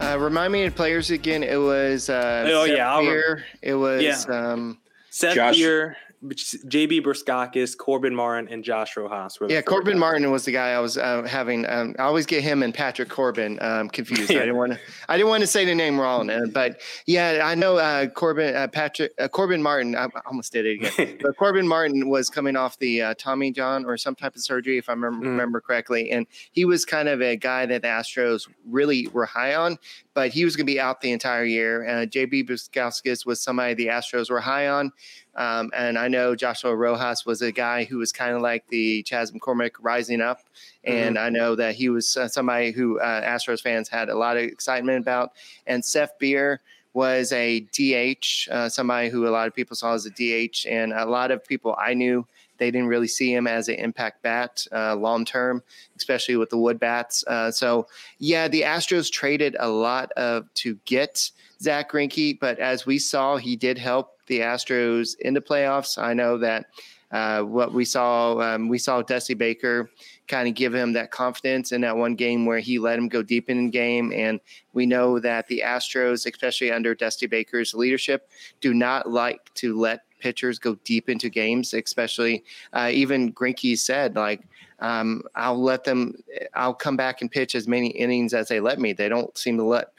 Uh, 0.00 0.16
remind 0.18 0.52
me 0.52 0.64
of 0.64 0.74
players 0.74 1.10
again. 1.10 1.42
It 1.42 1.56
was 1.56 2.08
uh, 2.08 2.44
oh 2.46 2.66
Seth 2.66 2.76
yeah, 2.76 3.00
Beer. 3.00 3.44
It 3.60 3.74
was 3.74 4.02
yeah. 4.02 4.52
um, 4.52 4.78
Seth 5.10 5.34
Josh, 5.34 5.56
Beer. 5.56 5.96
JB 6.24 7.02
Bukauskas, 7.02 7.76
Corbin 7.76 8.14
Martin, 8.14 8.48
and 8.50 8.64
Josh 8.64 8.96
Rojas. 8.96 9.38
yeah, 9.48 9.60
Corbin 9.60 9.94
guys. 9.94 10.00
Martin 10.00 10.30
was 10.30 10.44
the 10.44 10.52
guy 10.52 10.70
I 10.70 10.78
was 10.78 10.96
uh, 10.96 11.22
having. 11.22 11.66
Um, 11.68 11.94
I 11.98 12.02
always 12.02 12.24
get 12.24 12.42
him 12.42 12.62
and 12.62 12.72
Patrick 12.72 13.08
Corbin 13.08 13.58
um, 13.60 13.88
confused. 13.90 14.30
yeah. 14.30 14.38
I 14.38 14.40
didn't 14.40 14.56
want 14.56 14.72
to. 14.72 14.78
I 15.08 15.16
didn't 15.16 15.28
want 15.28 15.42
to 15.42 15.46
say 15.46 15.64
the 15.64 15.74
name 15.74 16.00
wrong, 16.00 16.30
uh, 16.30 16.40
but 16.52 16.80
yeah, 17.06 17.42
I 17.44 17.54
know 17.54 17.76
uh, 17.76 18.06
Corbin 18.06 18.54
uh, 18.54 18.68
Patrick 18.68 19.12
uh, 19.18 19.28
Corbin 19.28 19.62
Martin. 19.62 19.94
I 19.94 20.08
almost 20.26 20.52
did 20.52 20.66
it 20.66 20.84
again. 20.84 21.18
but 21.22 21.36
Corbin 21.36 21.68
Martin 21.68 22.08
was 22.08 22.30
coming 22.30 22.56
off 22.56 22.78
the 22.78 23.02
uh, 23.02 23.14
Tommy 23.18 23.52
John 23.52 23.84
or 23.84 23.96
some 23.96 24.14
type 24.14 24.34
of 24.34 24.42
surgery, 24.42 24.78
if 24.78 24.88
I 24.88 24.92
remember, 24.92 25.26
mm. 25.26 25.30
remember 25.30 25.60
correctly, 25.60 26.10
and 26.10 26.26
he 26.52 26.64
was 26.64 26.84
kind 26.84 27.08
of 27.08 27.20
a 27.20 27.36
guy 27.36 27.66
that 27.66 27.82
the 27.82 27.88
Astros 27.88 28.48
really 28.66 29.08
were 29.08 29.26
high 29.26 29.54
on 29.54 29.78
but 30.14 30.30
he 30.30 30.44
was 30.44 30.56
going 30.56 30.66
to 30.66 30.72
be 30.72 30.80
out 30.80 31.00
the 31.00 31.10
entire 31.10 31.44
year. 31.44 31.86
Uh, 31.86 32.06
JB 32.06 32.48
Bukauskas 32.48 33.26
was 33.26 33.40
somebody 33.40 33.74
the 33.74 33.88
Astros 33.88 34.30
were 34.30 34.40
high 34.40 34.68
on. 34.68 34.92
Um, 35.34 35.72
and 35.76 35.98
I 35.98 36.06
know 36.06 36.36
Joshua 36.36 36.74
Rojas 36.74 37.26
was 37.26 37.42
a 37.42 37.50
guy 37.50 37.84
who 37.84 37.98
was 37.98 38.12
kind 38.12 38.34
of 38.34 38.40
like 38.40 38.68
the 38.68 39.02
Chas 39.02 39.32
McCormick 39.32 39.72
rising 39.80 40.20
up. 40.20 40.40
And 40.84 41.16
mm-hmm. 41.16 41.26
I 41.26 41.28
know 41.30 41.56
that 41.56 41.74
he 41.74 41.88
was 41.88 42.16
uh, 42.16 42.28
somebody 42.28 42.70
who 42.70 43.00
uh, 43.00 43.22
Astros 43.22 43.60
fans 43.60 43.88
had 43.88 44.08
a 44.08 44.16
lot 44.16 44.36
of 44.36 44.44
excitement 44.44 44.98
about. 44.98 45.32
And 45.66 45.84
Seth 45.84 46.16
Beer 46.20 46.60
was 46.92 47.32
a 47.32 47.60
DH, 47.72 48.48
uh, 48.52 48.68
somebody 48.68 49.08
who 49.08 49.26
a 49.26 49.30
lot 49.30 49.48
of 49.48 49.54
people 49.54 49.74
saw 49.74 49.94
as 49.94 50.06
a 50.06 50.10
DH. 50.10 50.66
And 50.68 50.92
a 50.92 51.04
lot 51.06 51.32
of 51.32 51.44
people 51.44 51.74
I 51.76 51.94
knew 51.94 52.24
they 52.58 52.70
didn't 52.70 52.88
really 52.88 53.08
see 53.08 53.32
him 53.32 53.46
as 53.46 53.68
an 53.68 53.76
impact 53.76 54.22
bat 54.22 54.66
uh, 54.72 54.94
long 54.94 55.24
term, 55.24 55.62
especially 55.96 56.36
with 56.36 56.50
the 56.50 56.58
wood 56.58 56.78
bats. 56.78 57.24
Uh, 57.26 57.50
so 57.50 57.86
yeah, 58.18 58.48
the 58.48 58.62
Astros 58.62 59.10
traded 59.10 59.56
a 59.58 59.68
lot 59.68 60.12
of 60.12 60.52
to 60.54 60.78
get 60.84 61.30
Zach 61.60 61.90
Greinke, 61.90 62.38
but 62.38 62.58
as 62.58 62.86
we 62.86 62.98
saw, 62.98 63.36
he 63.36 63.56
did 63.56 63.78
help 63.78 64.18
the 64.26 64.40
Astros 64.40 65.18
in 65.20 65.34
the 65.34 65.40
playoffs. 65.40 65.98
I 65.98 66.14
know 66.14 66.38
that 66.38 66.66
uh, 67.14 67.42
what 67.42 67.72
we 67.72 67.84
saw, 67.84 68.40
um, 68.40 68.68
we 68.68 68.76
saw 68.76 69.00
Dusty 69.00 69.34
Baker 69.34 69.88
kind 70.26 70.48
of 70.48 70.54
give 70.54 70.74
him 70.74 70.92
that 70.94 71.12
confidence 71.12 71.70
in 71.70 71.80
that 71.82 71.96
one 71.96 72.16
game 72.16 72.44
where 72.44 72.58
he 72.58 72.78
let 72.78 72.98
him 72.98 73.08
go 73.08 73.22
deep 73.22 73.48
in 73.48 73.66
the 73.66 73.70
game. 73.70 74.12
And 74.12 74.40
we 74.72 74.84
know 74.84 75.20
that 75.20 75.46
the 75.46 75.62
Astros, 75.64 76.26
especially 76.26 76.72
under 76.72 76.92
Dusty 76.92 77.28
Baker's 77.28 77.72
leadership, 77.72 78.28
do 78.60 78.74
not 78.74 79.08
like 79.08 79.52
to 79.54 79.78
let 79.78 80.00
pitchers 80.24 80.58
go 80.58 80.74
deep 80.84 81.10
into 81.10 81.28
games, 81.28 81.74
especially 81.74 82.42
uh, 82.72 82.88
even 82.90 83.30
Greinke 83.30 83.76
said 83.76 84.16
like 84.16 84.40
um, 84.80 85.22
I'll 85.34 85.62
let 85.62 85.84
them. 85.84 86.14
I'll 86.54 86.74
come 86.74 86.96
back 86.96 87.20
and 87.20 87.30
pitch 87.30 87.54
as 87.54 87.68
many 87.68 87.88
innings 87.88 88.32
as 88.32 88.48
they 88.48 88.58
let 88.58 88.78
me. 88.80 88.94
They 88.94 89.08
don't 89.10 89.36
seem 89.36 89.58
to 89.58 89.62
let 89.62 89.94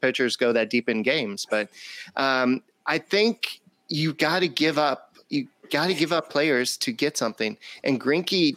pitchers 0.00 0.36
go 0.36 0.52
that 0.54 0.70
deep 0.70 0.88
in 0.88 1.02
games, 1.02 1.46
but 1.48 1.68
um, 2.16 2.62
I 2.86 2.98
think 2.98 3.60
you 3.88 4.14
got 4.14 4.40
to 4.40 4.48
give 4.48 4.78
up. 4.78 5.14
You 5.28 5.46
got 5.70 5.88
to 5.88 5.94
give 5.94 6.12
up 6.12 6.30
players 6.30 6.76
to 6.78 6.90
get 6.92 7.18
something. 7.18 7.58
And 7.84 8.00
Greinke, 8.00 8.56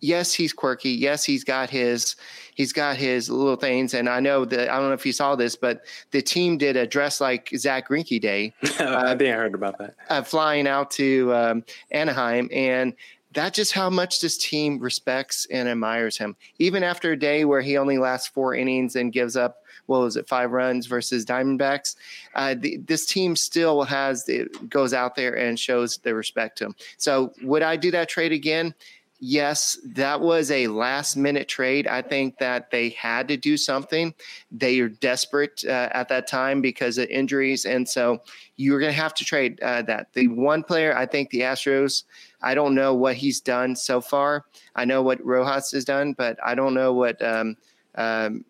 yes, 0.00 0.34
he's 0.34 0.52
quirky. 0.52 0.90
Yes, 0.90 1.24
he's 1.24 1.44
got 1.44 1.70
his 1.70 2.16
he's 2.54 2.72
got 2.72 2.96
his 2.96 3.30
little 3.30 3.56
things. 3.56 3.94
And 3.94 4.08
I 4.08 4.20
know 4.20 4.44
that 4.44 4.70
I 4.70 4.76
don't 4.76 4.88
know 4.88 4.94
if 4.94 5.06
you 5.06 5.12
saw 5.12 5.36
this, 5.36 5.56
but 5.56 5.82
the 6.10 6.22
team 6.22 6.58
did 6.58 6.76
a 6.76 6.86
dress 6.86 7.20
like 7.20 7.50
Zach 7.56 7.88
Greinke 7.88 8.20
day. 8.20 8.52
I 8.62 9.16
think 9.16 9.34
I 9.34 9.36
heard 9.36 9.54
about 9.54 9.78
that. 9.78 9.94
Uh, 10.08 10.22
flying 10.22 10.66
out 10.66 10.90
to 10.92 11.34
um, 11.34 11.64
Anaheim 11.90 12.48
and 12.52 12.94
that's 13.32 13.56
just 13.56 13.72
how 13.72 13.88
much 13.90 14.20
this 14.20 14.36
team 14.36 14.78
respects 14.78 15.46
and 15.50 15.68
admires 15.68 16.16
him. 16.16 16.36
Even 16.58 16.82
after 16.82 17.12
a 17.12 17.18
day 17.18 17.44
where 17.44 17.60
he 17.60 17.76
only 17.76 17.98
lasts 17.98 18.28
four 18.28 18.54
innings 18.54 18.96
and 18.96 19.12
gives 19.12 19.36
up, 19.36 19.62
what 19.86 20.00
was 20.00 20.16
it, 20.16 20.28
five 20.28 20.50
runs 20.50 20.86
versus 20.86 21.24
Diamondbacks, 21.24 21.96
uh, 22.34 22.54
the, 22.58 22.78
this 22.78 23.06
team 23.06 23.36
still 23.36 23.82
has 23.82 24.28
it 24.28 24.68
goes 24.68 24.92
out 24.92 25.14
there 25.14 25.36
and 25.36 25.58
shows 25.58 25.98
the 25.98 26.14
respect 26.14 26.58
to 26.58 26.66
him. 26.66 26.76
So 26.96 27.32
would 27.42 27.62
I 27.62 27.76
do 27.76 27.90
that 27.92 28.08
trade 28.08 28.32
again? 28.32 28.74
Yes, 29.22 29.78
that 29.84 30.18
was 30.18 30.50
a 30.50 30.66
last 30.68 31.14
minute 31.14 31.46
trade. 31.46 31.86
I 31.86 32.00
think 32.00 32.38
that 32.38 32.70
they 32.70 32.88
had 32.90 33.28
to 33.28 33.36
do 33.36 33.58
something. 33.58 34.14
They 34.50 34.80
are 34.80 34.88
desperate 34.88 35.62
uh, 35.66 35.90
at 35.92 36.08
that 36.08 36.26
time 36.26 36.62
because 36.62 36.96
of 36.96 37.06
injuries. 37.08 37.66
And 37.66 37.86
so 37.86 38.22
you're 38.56 38.80
going 38.80 38.92
to 38.92 38.98
have 38.98 39.12
to 39.14 39.24
trade 39.24 39.60
uh, 39.60 39.82
that. 39.82 40.14
The 40.14 40.28
one 40.28 40.62
player, 40.62 40.96
I 40.96 41.04
think 41.04 41.28
the 41.28 41.40
Astros, 41.40 42.04
I 42.40 42.54
don't 42.54 42.74
know 42.74 42.94
what 42.94 43.14
he's 43.14 43.42
done 43.42 43.76
so 43.76 44.00
far. 44.00 44.46
I 44.74 44.86
know 44.86 45.02
what 45.02 45.22
Rojas 45.22 45.70
has 45.72 45.84
done, 45.84 46.14
but 46.14 46.38
I 46.42 46.54
don't 46.54 46.72
know 46.72 46.94
what 46.94 47.20
um, 47.20 47.58
um, 47.96 48.46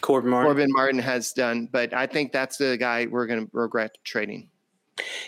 Corbin 0.00 0.30
Martin. 0.30 0.46
Corbin 0.46 0.72
Martin 0.72 0.98
has 1.00 1.32
done. 1.32 1.68
But 1.70 1.92
I 1.92 2.06
think 2.06 2.32
that's 2.32 2.56
the 2.56 2.78
guy 2.78 3.08
we're 3.10 3.26
going 3.26 3.46
to 3.46 3.50
regret 3.52 3.98
trading. 4.04 4.48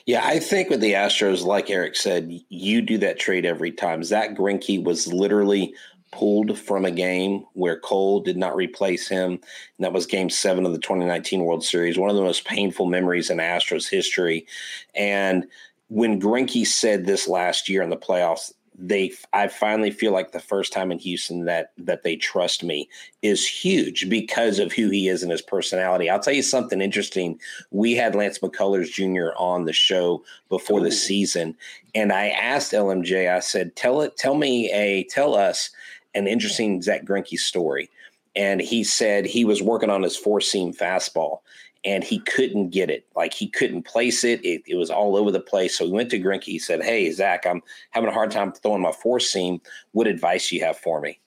Yeah, 0.06 0.22
I 0.24 0.38
think 0.38 0.70
with 0.70 0.80
the 0.80 0.92
Astros, 0.92 1.44
like 1.44 1.70
Eric 1.70 1.96
said, 1.96 2.32
you 2.48 2.80
do 2.80 2.98
that 2.98 3.18
trade 3.18 3.44
every 3.44 3.70
time. 3.70 4.02
Zach 4.02 4.36
Greinke 4.36 4.82
was 4.82 5.12
literally 5.12 5.74
pulled 6.10 6.58
from 6.58 6.84
a 6.84 6.90
game 6.90 7.44
where 7.52 7.78
Cole 7.78 8.20
did 8.20 8.36
not 8.36 8.56
replace 8.56 9.08
him. 9.08 9.32
And 9.32 9.40
that 9.80 9.92
was 9.92 10.06
game 10.06 10.30
seven 10.30 10.64
of 10.64 10.72
the 10.72 10.78
2019 10.78 11.44
World 11.44 11.64
Series, 11.64 11.98
one 11.98 12.10
of 12.10 12.16
the 12.16 12.22
most 12.22 12.46
painful 12.46 12.86
memories 12.86 13.30
in 13.30 13.38
Astros 13.38 13.88
history. 13.88 14.46
And 14.94 15.46
when 15.88 16.20
Greinke 16.20 16.66
said 16.66 17.04
this 17.04 17.28
last 17.28 17.68
year 17.68 17.82
in 17.82 17.90
the 17.90 17.96
playoffs, 17.96 18.52
they 18.78 19.12
I 19.32 19.48
finally 19.48 19.90
feel 19.90 20.12
like 20.12 20.30
the 20.30 20.38
first 20.38 20.72
time 20.72 20.92
in 20.92 20.98
Houston 21.00 21.44
that 21.46 21.72
that 21.78 22.04
they 22.04 22.14
trust 22.14 22.62
me 22.62 22.88
is 23.22 23.46
huge 23.46 24.08
because 24.08 24.60
of 24.60 24.72
who 24.72 24.88
he 24.88 25.08
is 25.08 25.22
and 25.22 25.32
his 25.32 25.42
personality. 25.42 26.08
I'll 26.08 26.20
tell 26.20 26.34
you 26.34 26.42
something 26.42 26.80
interesting. 26.80 27.40
We 27.72 27.94
had 27.94 28.14
Lance 28.14 28.38
McCullers 28.38 28.90
Jr. 28.90 29.36
on 29.36 29.64
the 29.64 29.72
show 29.72 30.22
before 30.48 30.80
the 30.80 30.92
season, 30.92 31.56
and 31.94 32.12
I 32.12 32.28
asked 32.28 32.72
LMJ. 32.72 33.34
I 33.34 33.40
said, 33.40 33.74
"Tell 33.74 34.00
it, 34.00 34.16
tell 34.16 34.36
me 34.36 34.70
a, 34.72 35.04
tell 35.04 35.34
us 35.34 35.70
an 36.14 36.28
interesting 36.28 36.80
Zach 36.80 37.04
Greinke 37.04 37.38
story." 37.38 37.90
And 38.36 38.60
he 38.60 38.84
said 38.84 39.26
he 39.26 39.44
was 39.44 39.60
working 39.60 39.90
on 39.90 40.04
his 40.04 40.16
four 40.16 40.40
seam 40.40 40.72
fastball, 40.72 41.40
and 41.84 42.02
he 42.02 42.18
couldn't 42.20 42.70
get 42.70 42.90
it. 42.90 43.06
Like 43.14 43.32
he 43.32 43.48
couldn't 43.48 43.84
place 43.84 44.24
it. 44.24 44.44
it. 44.44 44.62
It, 44.66 44.76
was 44.76 44.90
all 44.90 45.16
over 45.16 45.30
the 45.30 45.40
place. 45.40 45.76
So 45.76 45.86
he 45.86 45.92
went 45.92 46.10
to 46.10 46.18
Greinke. 46.18 46.44
He 46.44 46.58
said, 46.58 46.82
Hey, 46.82 47.10
Zach, 47.10 47.46
I'm 47.46 47.62
having 47.90 48.10
a 48.10 48.12
hard 48.12 48.30
time 48.30 48.52
throwing 48.52 48.82
my 48.82 48.92
four 48.92 49.20
seam. 49.20 49.60
What 49.92 50.06
advice 50.06 50.48
do 50.48 50.56
you 50.56 50.64
have 50.64 50.78
for 50.78 51.00
me? 51.00 51.20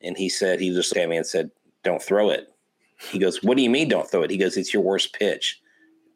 And 0.00 0.16
he 0.16 0.28
said, 0.28 0.60
he 0.60 0.70
just 0.70 0.92
came 0.92 1.10
me 1.10 1.16
and 1.16 1.26
said, 1.26 1.50
Don't 1.84 2.02
throw 2.02 2.30
it. 2.30 2.48
He 3.10 3.18
goes, 3.18 3.42
What 3.42 3.56
do 3.56 3.62
you 3.62 3.70
mean 3.70 3.88
don't 3.88 4.10
throw 4.10 4.22
it? 4.22 4.30
He 4.30 4.36
goes, 4.36 4.56
It's 4.56 4.74
your 4.74 4.82
worst 4.82 5.12
pitch. 5.12 5.60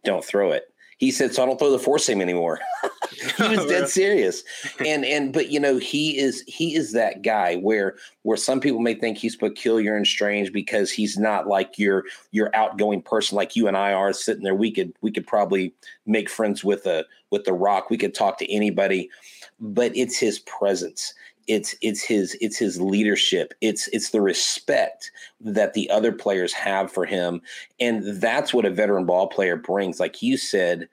Don't 0.04 0.24
throw 0.24 0.52
it. 0.52 0.72
He 0.98 1.10
said, 1.10 1.34
"So 1.34 1.42
I 1.42 1.46
don't 1.46 1.58
throw 1.58 1.70
the 1.70 1.78
four 1.78 1.98
seam 1.98 2.20
anymore." 2.20 2.58
he 3.36 3.56
was 3.56 3.66
dead 3.68 3.88
serious, 3.88 4.42
and 4.84 5.04
and 5.04 5.32
but 5.32 5.50
you 5.50 5.60
know 5.60 5.78
he 5.78 6.18
is 6.18 6.42
he 6.46 6.74
is 6.74 6.92
that 6.92 7.22
guy 7.22 7.56
where 7.56 7.96
where 8.22 8.36
some 8.36 8.60
people 8.60 8.80
may 8.80 8.94
think 8.94 9.18
he's 9.18 9.36
peculiar 9.36 9.96
and 9.96 10.06
strange 10.06 10.52
because 10.52 10.90
he's 10.90 11.18
not 11.18 11.46
like 11.46 11.78
your 11.78 12.04
your 12.32 12.54
outgoing 12.54 13.02
person 13.02 13.36
like 13.36 13.56
you 13.56 13.68
and 13.68 13.76
I 13.76 13.92
are 13.92 14.12
sitting 14.12 14.42
there. 14.42 14.54
We 14.54 14.70
could 14.70 14.92
we 15.02 15.10
could 15.10 15.26
probably 15.26 15.74
make 16.06 16.30
friends 16.30 16.64
with 16.64 16.86
a 16.86 17.04
with 17.30 17.44
the 17.44 17.52
Rock. 17.52 17.90
We 17.90 17.98
could 17.98 18.14
talk 18.14 18.38
to 18.38 18.52
anybody, 18.52 19.10
but 19.60 19.96
it's 19.96 20.18
his 20.18 20.38
presence 20.40 21.12
it's 21.46 21.74
it's 21.80 22.02
his 22.02 22.36
it's 22.40 22.58
his 22.58 22.80
leadership 22.80 23.54
it's 23.60 23.88
it's 23.88 24.10
the 24.10 24.20
respect 24.20 25.10
that 25.40 25.74
the 25.74 25.88
other 25.90 26.12
players 26.12 26.52
have 26.52 26.90
for 26.90 27.04
him 27.04 27.40
and 27.78 28.20
that's 28.20 28.52
what 28.52 28.64
a 28.64 28.70
veteran 28.70 29.06
ball 29.06 29.28
player 29.28 29.56
brings 29.56 30.00
like 30.00 30.22
you 30.22 30.36
said 30.36 30.88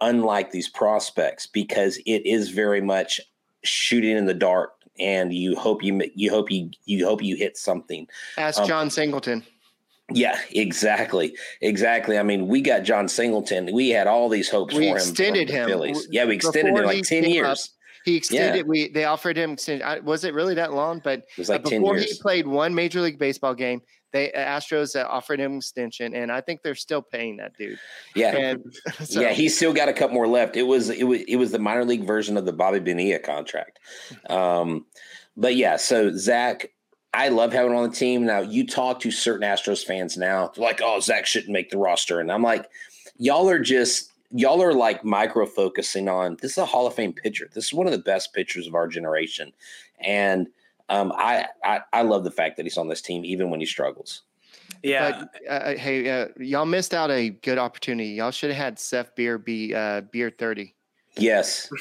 unlike 0.00 0.50
these 0.50 0.68
prospects 0.68 1.46
because 1.46 1.98
it 2.06 2.24
is 2.24 2.50
very 2.50 2.80
much 2.80 3.20
shooting 3.64 4.16
in 4.16 4.26
the 4.26 4.34
dark 4.34 4.72
and 4.98 5.32
you 5.32 5.56
hope 5.56 5.82
you 5.82 6.00
you 6.14 6.30
hope 6.30 6.50
you 6.50 6.70
you 6.84 7.04
hope 7.04 7.22
you 7.22 7.36
hit 7.36 7.56
something 7.56 8.06
ask 8.38 8.60
um, 8.60 8.68
Jon 8.68 8.90
Singleton 8.90 9.44
yeah, 10.12 10.38
exactly, 10.52 11.36
exactly. 11.60 12.16
I 12.16 12.22
mean, 12.22 12.46
we 12.46 12.60
got 12.60 12.84
Jon 12.84 13.08
Singleton. 13.08 13.70
We 13.72 13.88
had 13.88 14.06
all 14.06 14.28
these 14.28 14.48
hopes 14.48 14.72
we 14.72 14.84
for 14.84 14.90
him. 14.90 14.96
Extended 14.98 15.50
him. 15.50 15.68
Phillies. 15.68 16.06
Yeah, 16.12 16.26
we 16.26 16.36
extended 16.36 16.76
him 16.76 16.84
like 16.84 17.02
ten 17.02 17.24
years. 17.24 17.64
Up, 17.64 17.75
he 18.06 18.14
extended. 18.14 18.58
Yeah. 18.58 18.62
We 18.62 18.88
they 18.88 19.04
offered 19.04 19.36
him. 19.36 19.56
Was 20.04 20.24
it 20.24 20.32
really 20.32 20.54
that 20.54 20.72
long? 20.72 21.00
But 21.02 21.24
was 21.36 21.48
like 21.48 21.64
before 21.64 21.96
he 21.96 22.14
played 22.22 22.46
one 22.46 22.72
Major 22.72 23.00
League 23.00 23.18
Baseball 23.18 23.52
game, 23.52 23.82
they 24.12 24.32
Astros 24.34 24.94
uh, 24.98 25.06
offered 25.08 25.40
him 25.40 25.56
extension, 25.56 26.14
and 26.14 26.30
I 26.30 26.40
think 26.40 26.62
they're 26.62 26.76
still 26.76 27.02
paying 27.02 27.36
that 27.38 27.56
dude. 27.58 27.80
Yeah, 28.14 28.36
and, 28.36 28.74
so. 29.04 29.20
yeah, 29.20 29.32
he's 29.32 29.56
still 29.56 29.72
got 29.72 29.88
a 29.88 29.92
couple 29.92 30.14
more 30.14 30.28
left. 30.28 30.56
It 30.56 30.62
was 30.62 30.88
it 30.88 31.02
was 31.02 31.22
it 31.22 31.34
was 31.34 31.50
the 31.50 31.58
minor 31.58 31.84
league 31.84 32.06
version 32.06 32.36
of 32.36 32.46
the 32.46 32.52
Bobby 32.52 32.78
Bonilla 32.78 33.18
contract. 33.18 33.80
Um, 34.30 34.86
but 35.36 35.56
yeah, 35.56 35.76
so 35.76 36.16
Zach, 36.16 36.70
I 37.12 37.28
love 37.28 37.52
having 37.52 37.74
on 37.74 37.90
the 37.90 37.94
team. 37.94 38.24
Now 38.24 38.38
you 38.40 38.64
talk 38.64 39.00
to 39.00 39.10
certain 39.10 39.42
Astros 39.42 39.84
fans 39.84 40.16
now, 40.16 40.52
like, 40.56 40.80
oh, 40.80 41.00
Zach 41.00 41.26
shouldn't 41.26 41.52
make 41.52 41.70
the 41.70 41.78
roster, 41.78 42.20
and 42.20 42.30
I'm 42.30 42.42
like, 42.42 42.70
y'all 43.18 43.48
are 43.50 43.58
just 43.58 44.12
y'all 44.30 44.62
are 44.62 44.72
like 44.72 45.04
micro 45.04 45.46
focusing 45.46 46.08
on 46.08 46.36
this 46.40 46.52
is 46.52 46.58
a 46.58 46.66
Hall 46.66 46.86
of 46.86 46.94
Fame 46.94 47.12
pitcher. 47.12 47.48
This 47.52 47.66
is 47.66 47.74
one 47.74 47.86
of 47.86 47.92
the 47.92 47.98
best 47.98 48.32
pitchers 48.32 48.66
of 48.66 48.74
our 48.74 48.88
generation, 48.88 49.52
and 50.00 50.48
um, 50.88 51.12
I, 51.16 51.46
I, 51.64 51.80
I 51.92 52.02
love 52.02 52.24
the 52.24 52.30
fact 52.30 52.56
that 52.56 52.64
he's 52.64 52.78
on 52.78 52.88
this 52.88 53.02
team 53.02 53.24
even 53.24 53.50
when 53.50 53.60
he 53.60 53.66
struggles. 53.66 54.22
Yeah. 54.82 55.24
But, 55.32 55.50
uh, 55.50 55.74
hey, 55.76 56.08
uh, 56.08 56.28
y'all 56.38 56.66
missed 56.66 56.94
out 56.94 57.10
a 57.10 57.30
good 57.30 57.58
opportunity. 57.58 58.10
Y'all 58.10 58.30
should 58.30 58.50
have 58.50 58.56
had 58.56 58.78
Seth 58.78 59.14
Beer 59.16 59.38
be 59.38 59.74
uh, 59.74 60.02
Beer 60.02 60.30
thirty. 60.30 60.74
Yes. 61.16 61.70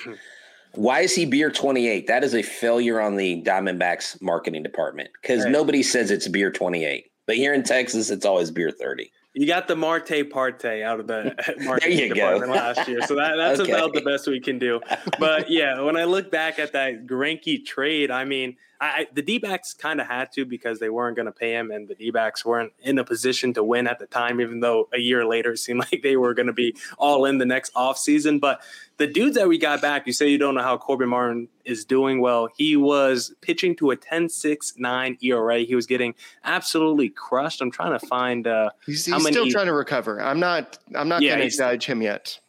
Why 0.73 1.01
is 1.01 1.15
he 1.15 1.25
beer 1.25 1.49
28? 1.49 2.07
That 2.07 2.23
is 2.25 2.35
a 2.35 2.41
failure 2.41 2.99
on 2.99 3.15
the 3.15 3.41
Diamondbacks 3.43 4.21
marketing 4.21 4.61
department 4.61 5.09
because 5.21 5.43
right. 5.43 5.51
nobody 5.51 5.81
says 5.81 6.11
it's 6.11 6.27
beer 6.27 6.51
28. 6.51 7.09
But 7.25 7.37
here 7.37 7.53
in 7.53 7.63
Texas, 7.63 8.09
it's 8.09 8.25
always 8.25 8.51
beer 8.51 8.71
30. 8.71 9.09
You 9.35 9.45
got 9.45 9.67
the 9.67 9.75
Marte 9.75 10.29
Parte 10.29 10.81
out 10.81 11.01
of 11.01 11.07
the 11.07 11.35
marketing 11.59 12.13
department 12.13 12.53
go. 12.53 12.57
last 12.57 12.87
year, 12.87 13.01
so 13.05 13.15
that, 13.15 13.35
that's 13.35 13.59
okay. 13.61 13.73
about 13.73 13.93
the 13.93 14.01
best 14.01 14.27
we 14.27 14.39
can 14.39 14.57
do. 14.57 14.79
But 15.19 15.49
yeah, 15.49 15.81
when 15.81 15.97
I 15.97 16.05
look 16.05 16.31
back 16.31 16.57
at 16.57 16.71
that 16.71 17.05
Greinke 17.05 17.65
trade, 17.65 18.11
I 18.11 18.23
mean, 18.23 18.55
I, 18.79 19.07
the 19.13 19.21
D 19.21 19.37
backs 19.37 19.73
kind 19.73 20.01
of 20.01 20.07
had 20.07 20.31
to 20.33 20.45
because 20.45 20.79
they 20.79 20.89
weren't 20.89 21.15
going 21.15 21.27
to 21.27 21.31
pay 21.31 21.53
him, 21.53 21.71
and 21.71 21.87
the 21.87 21.95
D 21.95 22.11
backs 22.11 22.45
weren't 22.45 22.73
in 22.81 22.97
a 22.97 23.03
position 23.03 23.53
to 23.53 23.63
win 23.63 23.87
at 23.87 23.99
the 23.99 24.05
time, 24.05 24.41
even 24.41 24.59
though 24.59 24.89
a 24.93 24.99
year 24.99 25.25
later 25.25 25.53
it 25.53 25.59
seemed 25.59 25.79
like 25.91 26.01
they 26.03 26.17
were 26.17 26.33
going 26.33 26.47
to 26.47 26.53
be 26.53 26.75
all 26.97 27.25
in 27.25 27.37
the 27.37 27.45
next 27.45 27.73
offseason. 27.73 28.39
But 28.39 28.61
the 28.97 29.07
dudes 29.07 29.35
that 29.35 29.47
we 29.47 29.57
got 29.57 29.81
back, 29.81 30.07
you 30.07 30.13
say 30.13 30.27
you 30.27 30.37
don't 30.37 30.55
know 30.55 30.61
how 30.61 30.77
Corbin 30.77 31.09
Martin 31.09 31.47
is 31.63 31.85
doing 31.85 32.21
well. 32.21 32.49
He 32.57 32.75
was 32.75 33.33
pitching 33.41 33.75
to 33.77 33.91
a 33.91 33.95
10 33.95 34.29
6 34.29 34.73
9 34.77 35.17
ERA. 35.21 35.59
He 35.59 35.75
was 35.75 35.85
getting 35.85 36.13
absolutely 36.43 37.09
crushed. 37.09 37.61
I'm 37.61 37.71
trying 37.71 37.97
to 37.97 38.05
find 38.07 38.47
uh, 38.47 38.71
he's, 38.85 39.05
he's 39.05 39.27
still 39.27 39.49
trying 39.49 39.67
to 39.67 39.73
recover. 39.73 40.21
I'm 40.21 40.39
not, 40.39 40.79
I'm 40.95 41.07
not 41.07 41.21
yeah, 41.21 41.37
going 41.37 41.49
to 41.49 41.57
judge 41.57 41.85
him 41.85 42.01
yet. 42.01 42.39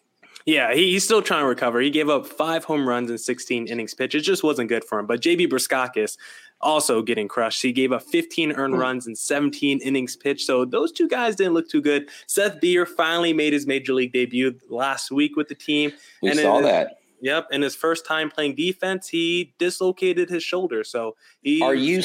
Yeah, 0.47 0.73
he, 0.73 0.93
he's 0.93 1.05
still 1.05 1.23
trying 1.23 1.43
to 1.43 1.49
recover. 1.49 1.81
He 1.81 1.91
gave 1.91 2.09
up 2.09 2.25
five 2.25 2.65
home 2.65 2.89
runs 2.89 3.11
in 3.11 3.19
16 3.19 3.67
innings 3.67 3.95
pitched. 3.95 4.15
It 4.15 4.21
just 4.21 4.45
wasn't 4.45 4.69
good 4.69 4.85
for 4.85 5.01
him. 5.01 5.07
But 5.07 5.21
JB 5.21 5.49
Bukauskas 5.49 6.17
also 6.61 7.03
getting 7.03 7.27
crushed. 7.27 7.61
He 7.63 7.73
gave 7.73 7.91
up 7.91 8.03
15 8.03 8.53
earned 8.53 8.75
mm. 8.75 8.79
runs 8.79 9.09
in 9.09 9.17
17 9.17 9.81
innings 9.81 10.15
pitched. 10.15 10.47
So 10.47 10.65
those 10.65 10.93
two 10.93 11.09
guys 11.09 11.35
didn't 11.35 11.55
look 11.55 11.69
too 11.69 11.83
good. 11.83 12.09
Seth 12.29 12.61
Beer 12.61 12.87
finally 12.87 13.33
made 13.33 13.53
his 13.53 13.67
major 13.67 13.93
league 13.93 14.13
debut 14.13 14.55
last 14.71 15.11
week 15.11 15.37
with 15.37 15.49
the 15.49 15.55
team. 15.57 15.93
We 16.23 16.31
and 16.31 16.39
saw 16.39 16.61
that. 16.61 17.01
Yep, 17.23 17.49
in 17.51 17.63
his 17.63 17.75
first 17.75 18.07
time 18.07 18.31
playing 18.31 18.55
defense, 18.55 19.09
he 19.09 19.55
dislocated 19.59 20.29
his 20.29 20.45
shoulder. 20.45 20.85
So 20.85 21.17
he 21.43 21.63
are 21.63 21.75
you 21.75 22.03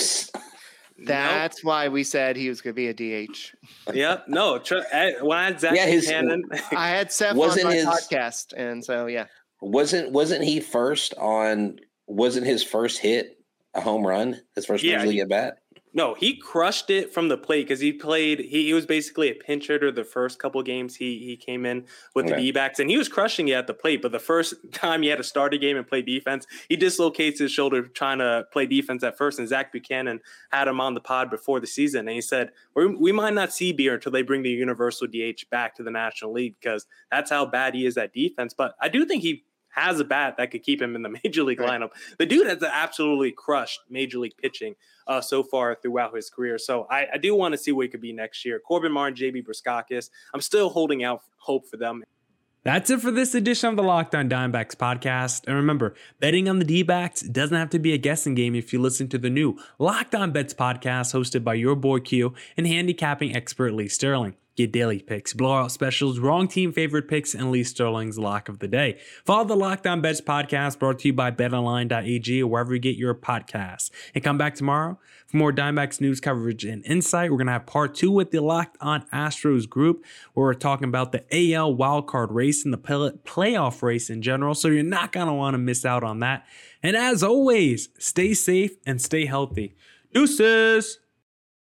that's 0.97 1.63
nope. 1.63 1.69
why 1.69 1.88
we 1.88 2.04
said 2.04 2.36
he 2.36 2.49
was 2.49 2.62
going 2.62 2.75
to 2.75 2.75
be 2.75 2.88
a 2.88 3.27
DH. 3.27 3.54
Yep. 3.93 4.27
No. 4.27 4.60
Tr- 4.60 4.75
eh, 4.91 5.13
when 5.21 5.38
I 5.38 5.45
had 5.45 5.60
Zach 5.60 5.75
yeah, 5.75 5.86
his, 5.86 6.08
Cannon, 6.08 6.43
I 6.71 6.89
had 6.89 7.12
Seth 7.12 7.32
on 7.32 7.38
my 7.38 7.73
his, 7.73 7.86
podcast, 7.86 8.54
and 8.56 8.84
so 8.84 9.08
yeah. 9.08 9.25
Wasn't 9.62 10.12
wasn't 10.12 10.43
he 10.43 10.60
first 10.60 11.13
on? 11.15 11.80
Wasn't 12.08 12.45
his 12.45 12.63
first 12.63 12.99
hit 12.99 13.38
a 13.73 13.82
home 13.82 14.06
run? 14.06 14.41
His 14.56 14.65
first 14.65 14.84
yeah, 14.84 14.97
major 14.97 15.10
league 15.10 15.19
at 15.19 15.30
bat. 15.30 15.58
No, 15.93 16.13
he 16.13 16.38
crushed 16.38 16.89
it 16.89 17.13
from 17.13 17.27
the 17.27 17.38
plate 17.38 17.63
because 17.63 17.82
he 17.82 17.91
played. 17.91 18.39
He, 18.39 18.67
he 18.67 18.73
was 18.73 18.86
basically 18.86 19.30
a 19.30 19.34
pinch 19.34 19.67
hitter 19.67 19.91
the 19.91 20.06
first 20.06 20.39
couple 20.39 20.62
games 20.63 20.95
he 20.95 21.19
he 21.19 21.36
came 21.36 21.65
in 21.65 21.86
with 22.15 22.25
okay. 22.25 22.36
the 22.36 22.41
D 22.41 22.51
backs, 22.51 22.80
and 22.80 22.89
he 22.89 22.97
was 22.97 23.10
crushing 23.10 23.49
it 23.49 23.54
at 23.54 23.67
the 23.67 23.73
plate. 23.73 24.01
But 24.01 24.13
the 24.13 24.19
first 24.19 24.54
time 24.71 25.01
he 25.01 25.10
had 25.10 25.17
to 25.17 25.23
start 25.23 25.54
a 25.54 25.58
game 25.58 25.75
and 25.75 25.86
play 25.86 26.01
defense, 26.01 26.47
he 26.69 26.77
dislocates 26.77 27.39
his 27.39 27.51
shoulder 27.51 27.84
trying 27.84 28.19
to 28.19 28.45
play 28.54 28.65
defense 28.65 29.04
at 29.04 29.17
first. 29.17 29.38
And 29.38 29.47
Zach 29.49 29.73
Buchanan 29.73 30.21
had 30.51 30.69
him 30.69 30.80
on 30.80 30.93
the 30.93 31.01
pod 31.01 31.30
before 31.30 31.60
the 31.60 31.67
season, 31.67 32.08
and 32.08 32.15
he 32.15 32.21
said 32.21 32.51
we 32.73 33.12
might 33.12 33.34
not 33.34 33.51
see 33.51 33.73
Beer 33.73 33.95
until 33.95 34.13
they 34.13 34.21
bring 34.21 34.43
the 34.43 34.49
universal 34.49 35.08
DH 35.08 35.49
back 35.49 35.75
to 35.75 35.84
the 35.84 35.91
National 35.91 36.32
League 36.32 36.56
because 36.62 36.86
that's 37.12 37.30
how 37.30 37.45
bad 37.45 37.75
he 37.75 37.86
is 37.86 37.97
at 37.97 38.13
defense. 38.13 38.54
But 38.54 38.75
I 38.82 38.88
do 38.88 39.06
think 39.06 39.23
he 39.23 39.43
has 39.71 39.99
a 39.99 40.03
bat 40.03 40.36
that 40.38 40.51
could 40.51 40.63
keep 40.63 40.81
him 40.81 40.95
in 40.95 41.01
the 41.01 41.10
major 41.23 41.43
league 41.43 41.60
right. 41.60 41.81
lineup. 41.81 41.91
The 42.17 42.25
dude 42.25 42.47
has 42.47 42.62
absolutely 42.63 43.31
crushed 43.31 43.81
major 43.89 44.19
league 44.19 44.38
pitching 44.38 44.75
uh, 45.07 45.21
so 45.21 45.43
far 45.43 45.75
throughout 45.75 46.15
his 46.15 46.29
career. 46.29 46.57
So 46.57 46.88
I, 46.89 47.07
I 47.13 47.17
do 47.17 47.36
want 47.36 47.53
to 47.53 47.57
see 47.57 47.71
what 47.71 47.84
he 47.84 47.89
could 47.89 48.01
be 48.01 48.13
next 48.13 48.45
year. 48.45 48.60
Corbin 48.60 48.91
Martin, 48.91 49.15
JB 49.15 49.45
Bukauskas, 49.45 50.10
I'm 50.34 50.41
still 50.41 50.69
holding 50.69 51.03
out 51.03 51.23
hope 51.38 51.67
for 51.67 51.77
them. 51.77 52.03
That's 52.63 52.91
it 52.91 53.01
for 53.01 53.10
this 53.10 53.34
edition 53.34 53.69
of 53.69 53.75
the 53.75 53.81
Locked 53.81 54.13
On 54.13 54.29
Diamondbacks 54.29 54.75
podcast. 54.75 55.47
And 55.47 55.55
remember, 55.55 55.95
betting 56.19 56.47
on 56.47 56.60
the 56.60 56.65
D 56.65 56.84
backs 56.84 57.21
doesn't 57.21 57.57
have 57.57 57.71
to 57.71 57.79
be 57.79 57.91
a 57.93 57.97
guessing 57.97 58.36
game 58.36 58.53
if 58.53 58.71
you 58.71 58.79
listen 58.79 59.07
to 59.10 59.17
the 59.17 59.31
new 59.31 59.57
Locked 59.79 60.13
On 60.13 60.31
Bets 60.31 60.53
podcast 60.53 61.12
hosted 61.12 61.43
by 61.43 61.55
your 61.55 61.75
boy 61.75 62.01
Q 62.01 62.36
and 62.55 62.67
handicapping 62.67 63.36
expert 63.36 63.73
Lee 63.73 63.88
Sterling. 63.88 64.36
Get 64.57 64.73
daily 64.73 64.99
picks, 64.99 65.33
blowout 65.33 65.71
specials, 65.71 66.19
wrong 66.19 66.45
team 66.45 66.73
favorite 66.73 67.07
picks, 67.07 67.33
and 67.33 67.51
Lee 67.51 67.63
Sterling's 67.63 68.19
lock 68.19 68.49
of 68.49 68.59
the 68.59 68.67
day. 68.67 68.99
Follow 69.23 69.45
the 69.45 69.55
Locked 69.55 69.87
On 69.87 70.01
Bets 70.01 70.19
podcast 70.19 70.77
brought 70.77 70.99
to 70.99 71.07
you 71.07 71.13
by 71.13 71.31
betonline.ag 71.31 72.43
or 72.43 72.47
wherever 72.47 72.73
you 72.73 72.79
get 72.79 72.97
your 72.97 73.15
podcasts. 73.15 73.91
And 74.13 74.21
come 74.21 74.37
back 74.37 74.55
tomorrow 74.55 74.99
for 75.27 75.37
more 75.37 75.53
Diamondbacks 75.53 76.01
news 76.01 76.19
coverage 76.19 76.65
and 76.65 76.85
insight. 76.85 77.31
We're 77.31 77.37
going 77.37 77.47
to 77.47 77.53
have 77.53 77.65
part 77.65 77.95
two 77.95 78.11
with 78.11 78.31
the 78.31 78.41
Locked 78.41 78.75
On 78.81 79.03
Astros 79.13 79.69
group 79.69 80.03
where 80.33 80.47
we're 80.47 80.53
talking 80.53 80.89
about 80.89 81.13
the 81.13 81.23
AL 81.31 81.73
wildcard 81.75 82.27
race 82.31 82.65
and 82.65 82.73
the 82.73 82.77
playoff 82.77 83.81
race 83.81 84.09
in 84.09 84.21
general. 84.21 84.53
So 84.53 84.67
you're 84.67 84.83
not 84.83 85.13
going 85.13 85.27
to 85.27 85.33
want 85.33 85.53
to 85.53 85.59
miss 85.59 85.85
out 85.85 86.03
on 86.03 86.19
that. 86.19 86.45
And 86.83 86.97
as 86.97 87.23
always, 87.23 87.87
stay 87.99 88.33
safe 88.33 88.71
and 88.85 89.01
stay 89.01 89.25
healthy. 89.27 89.77
Deuces! 90.13 90.99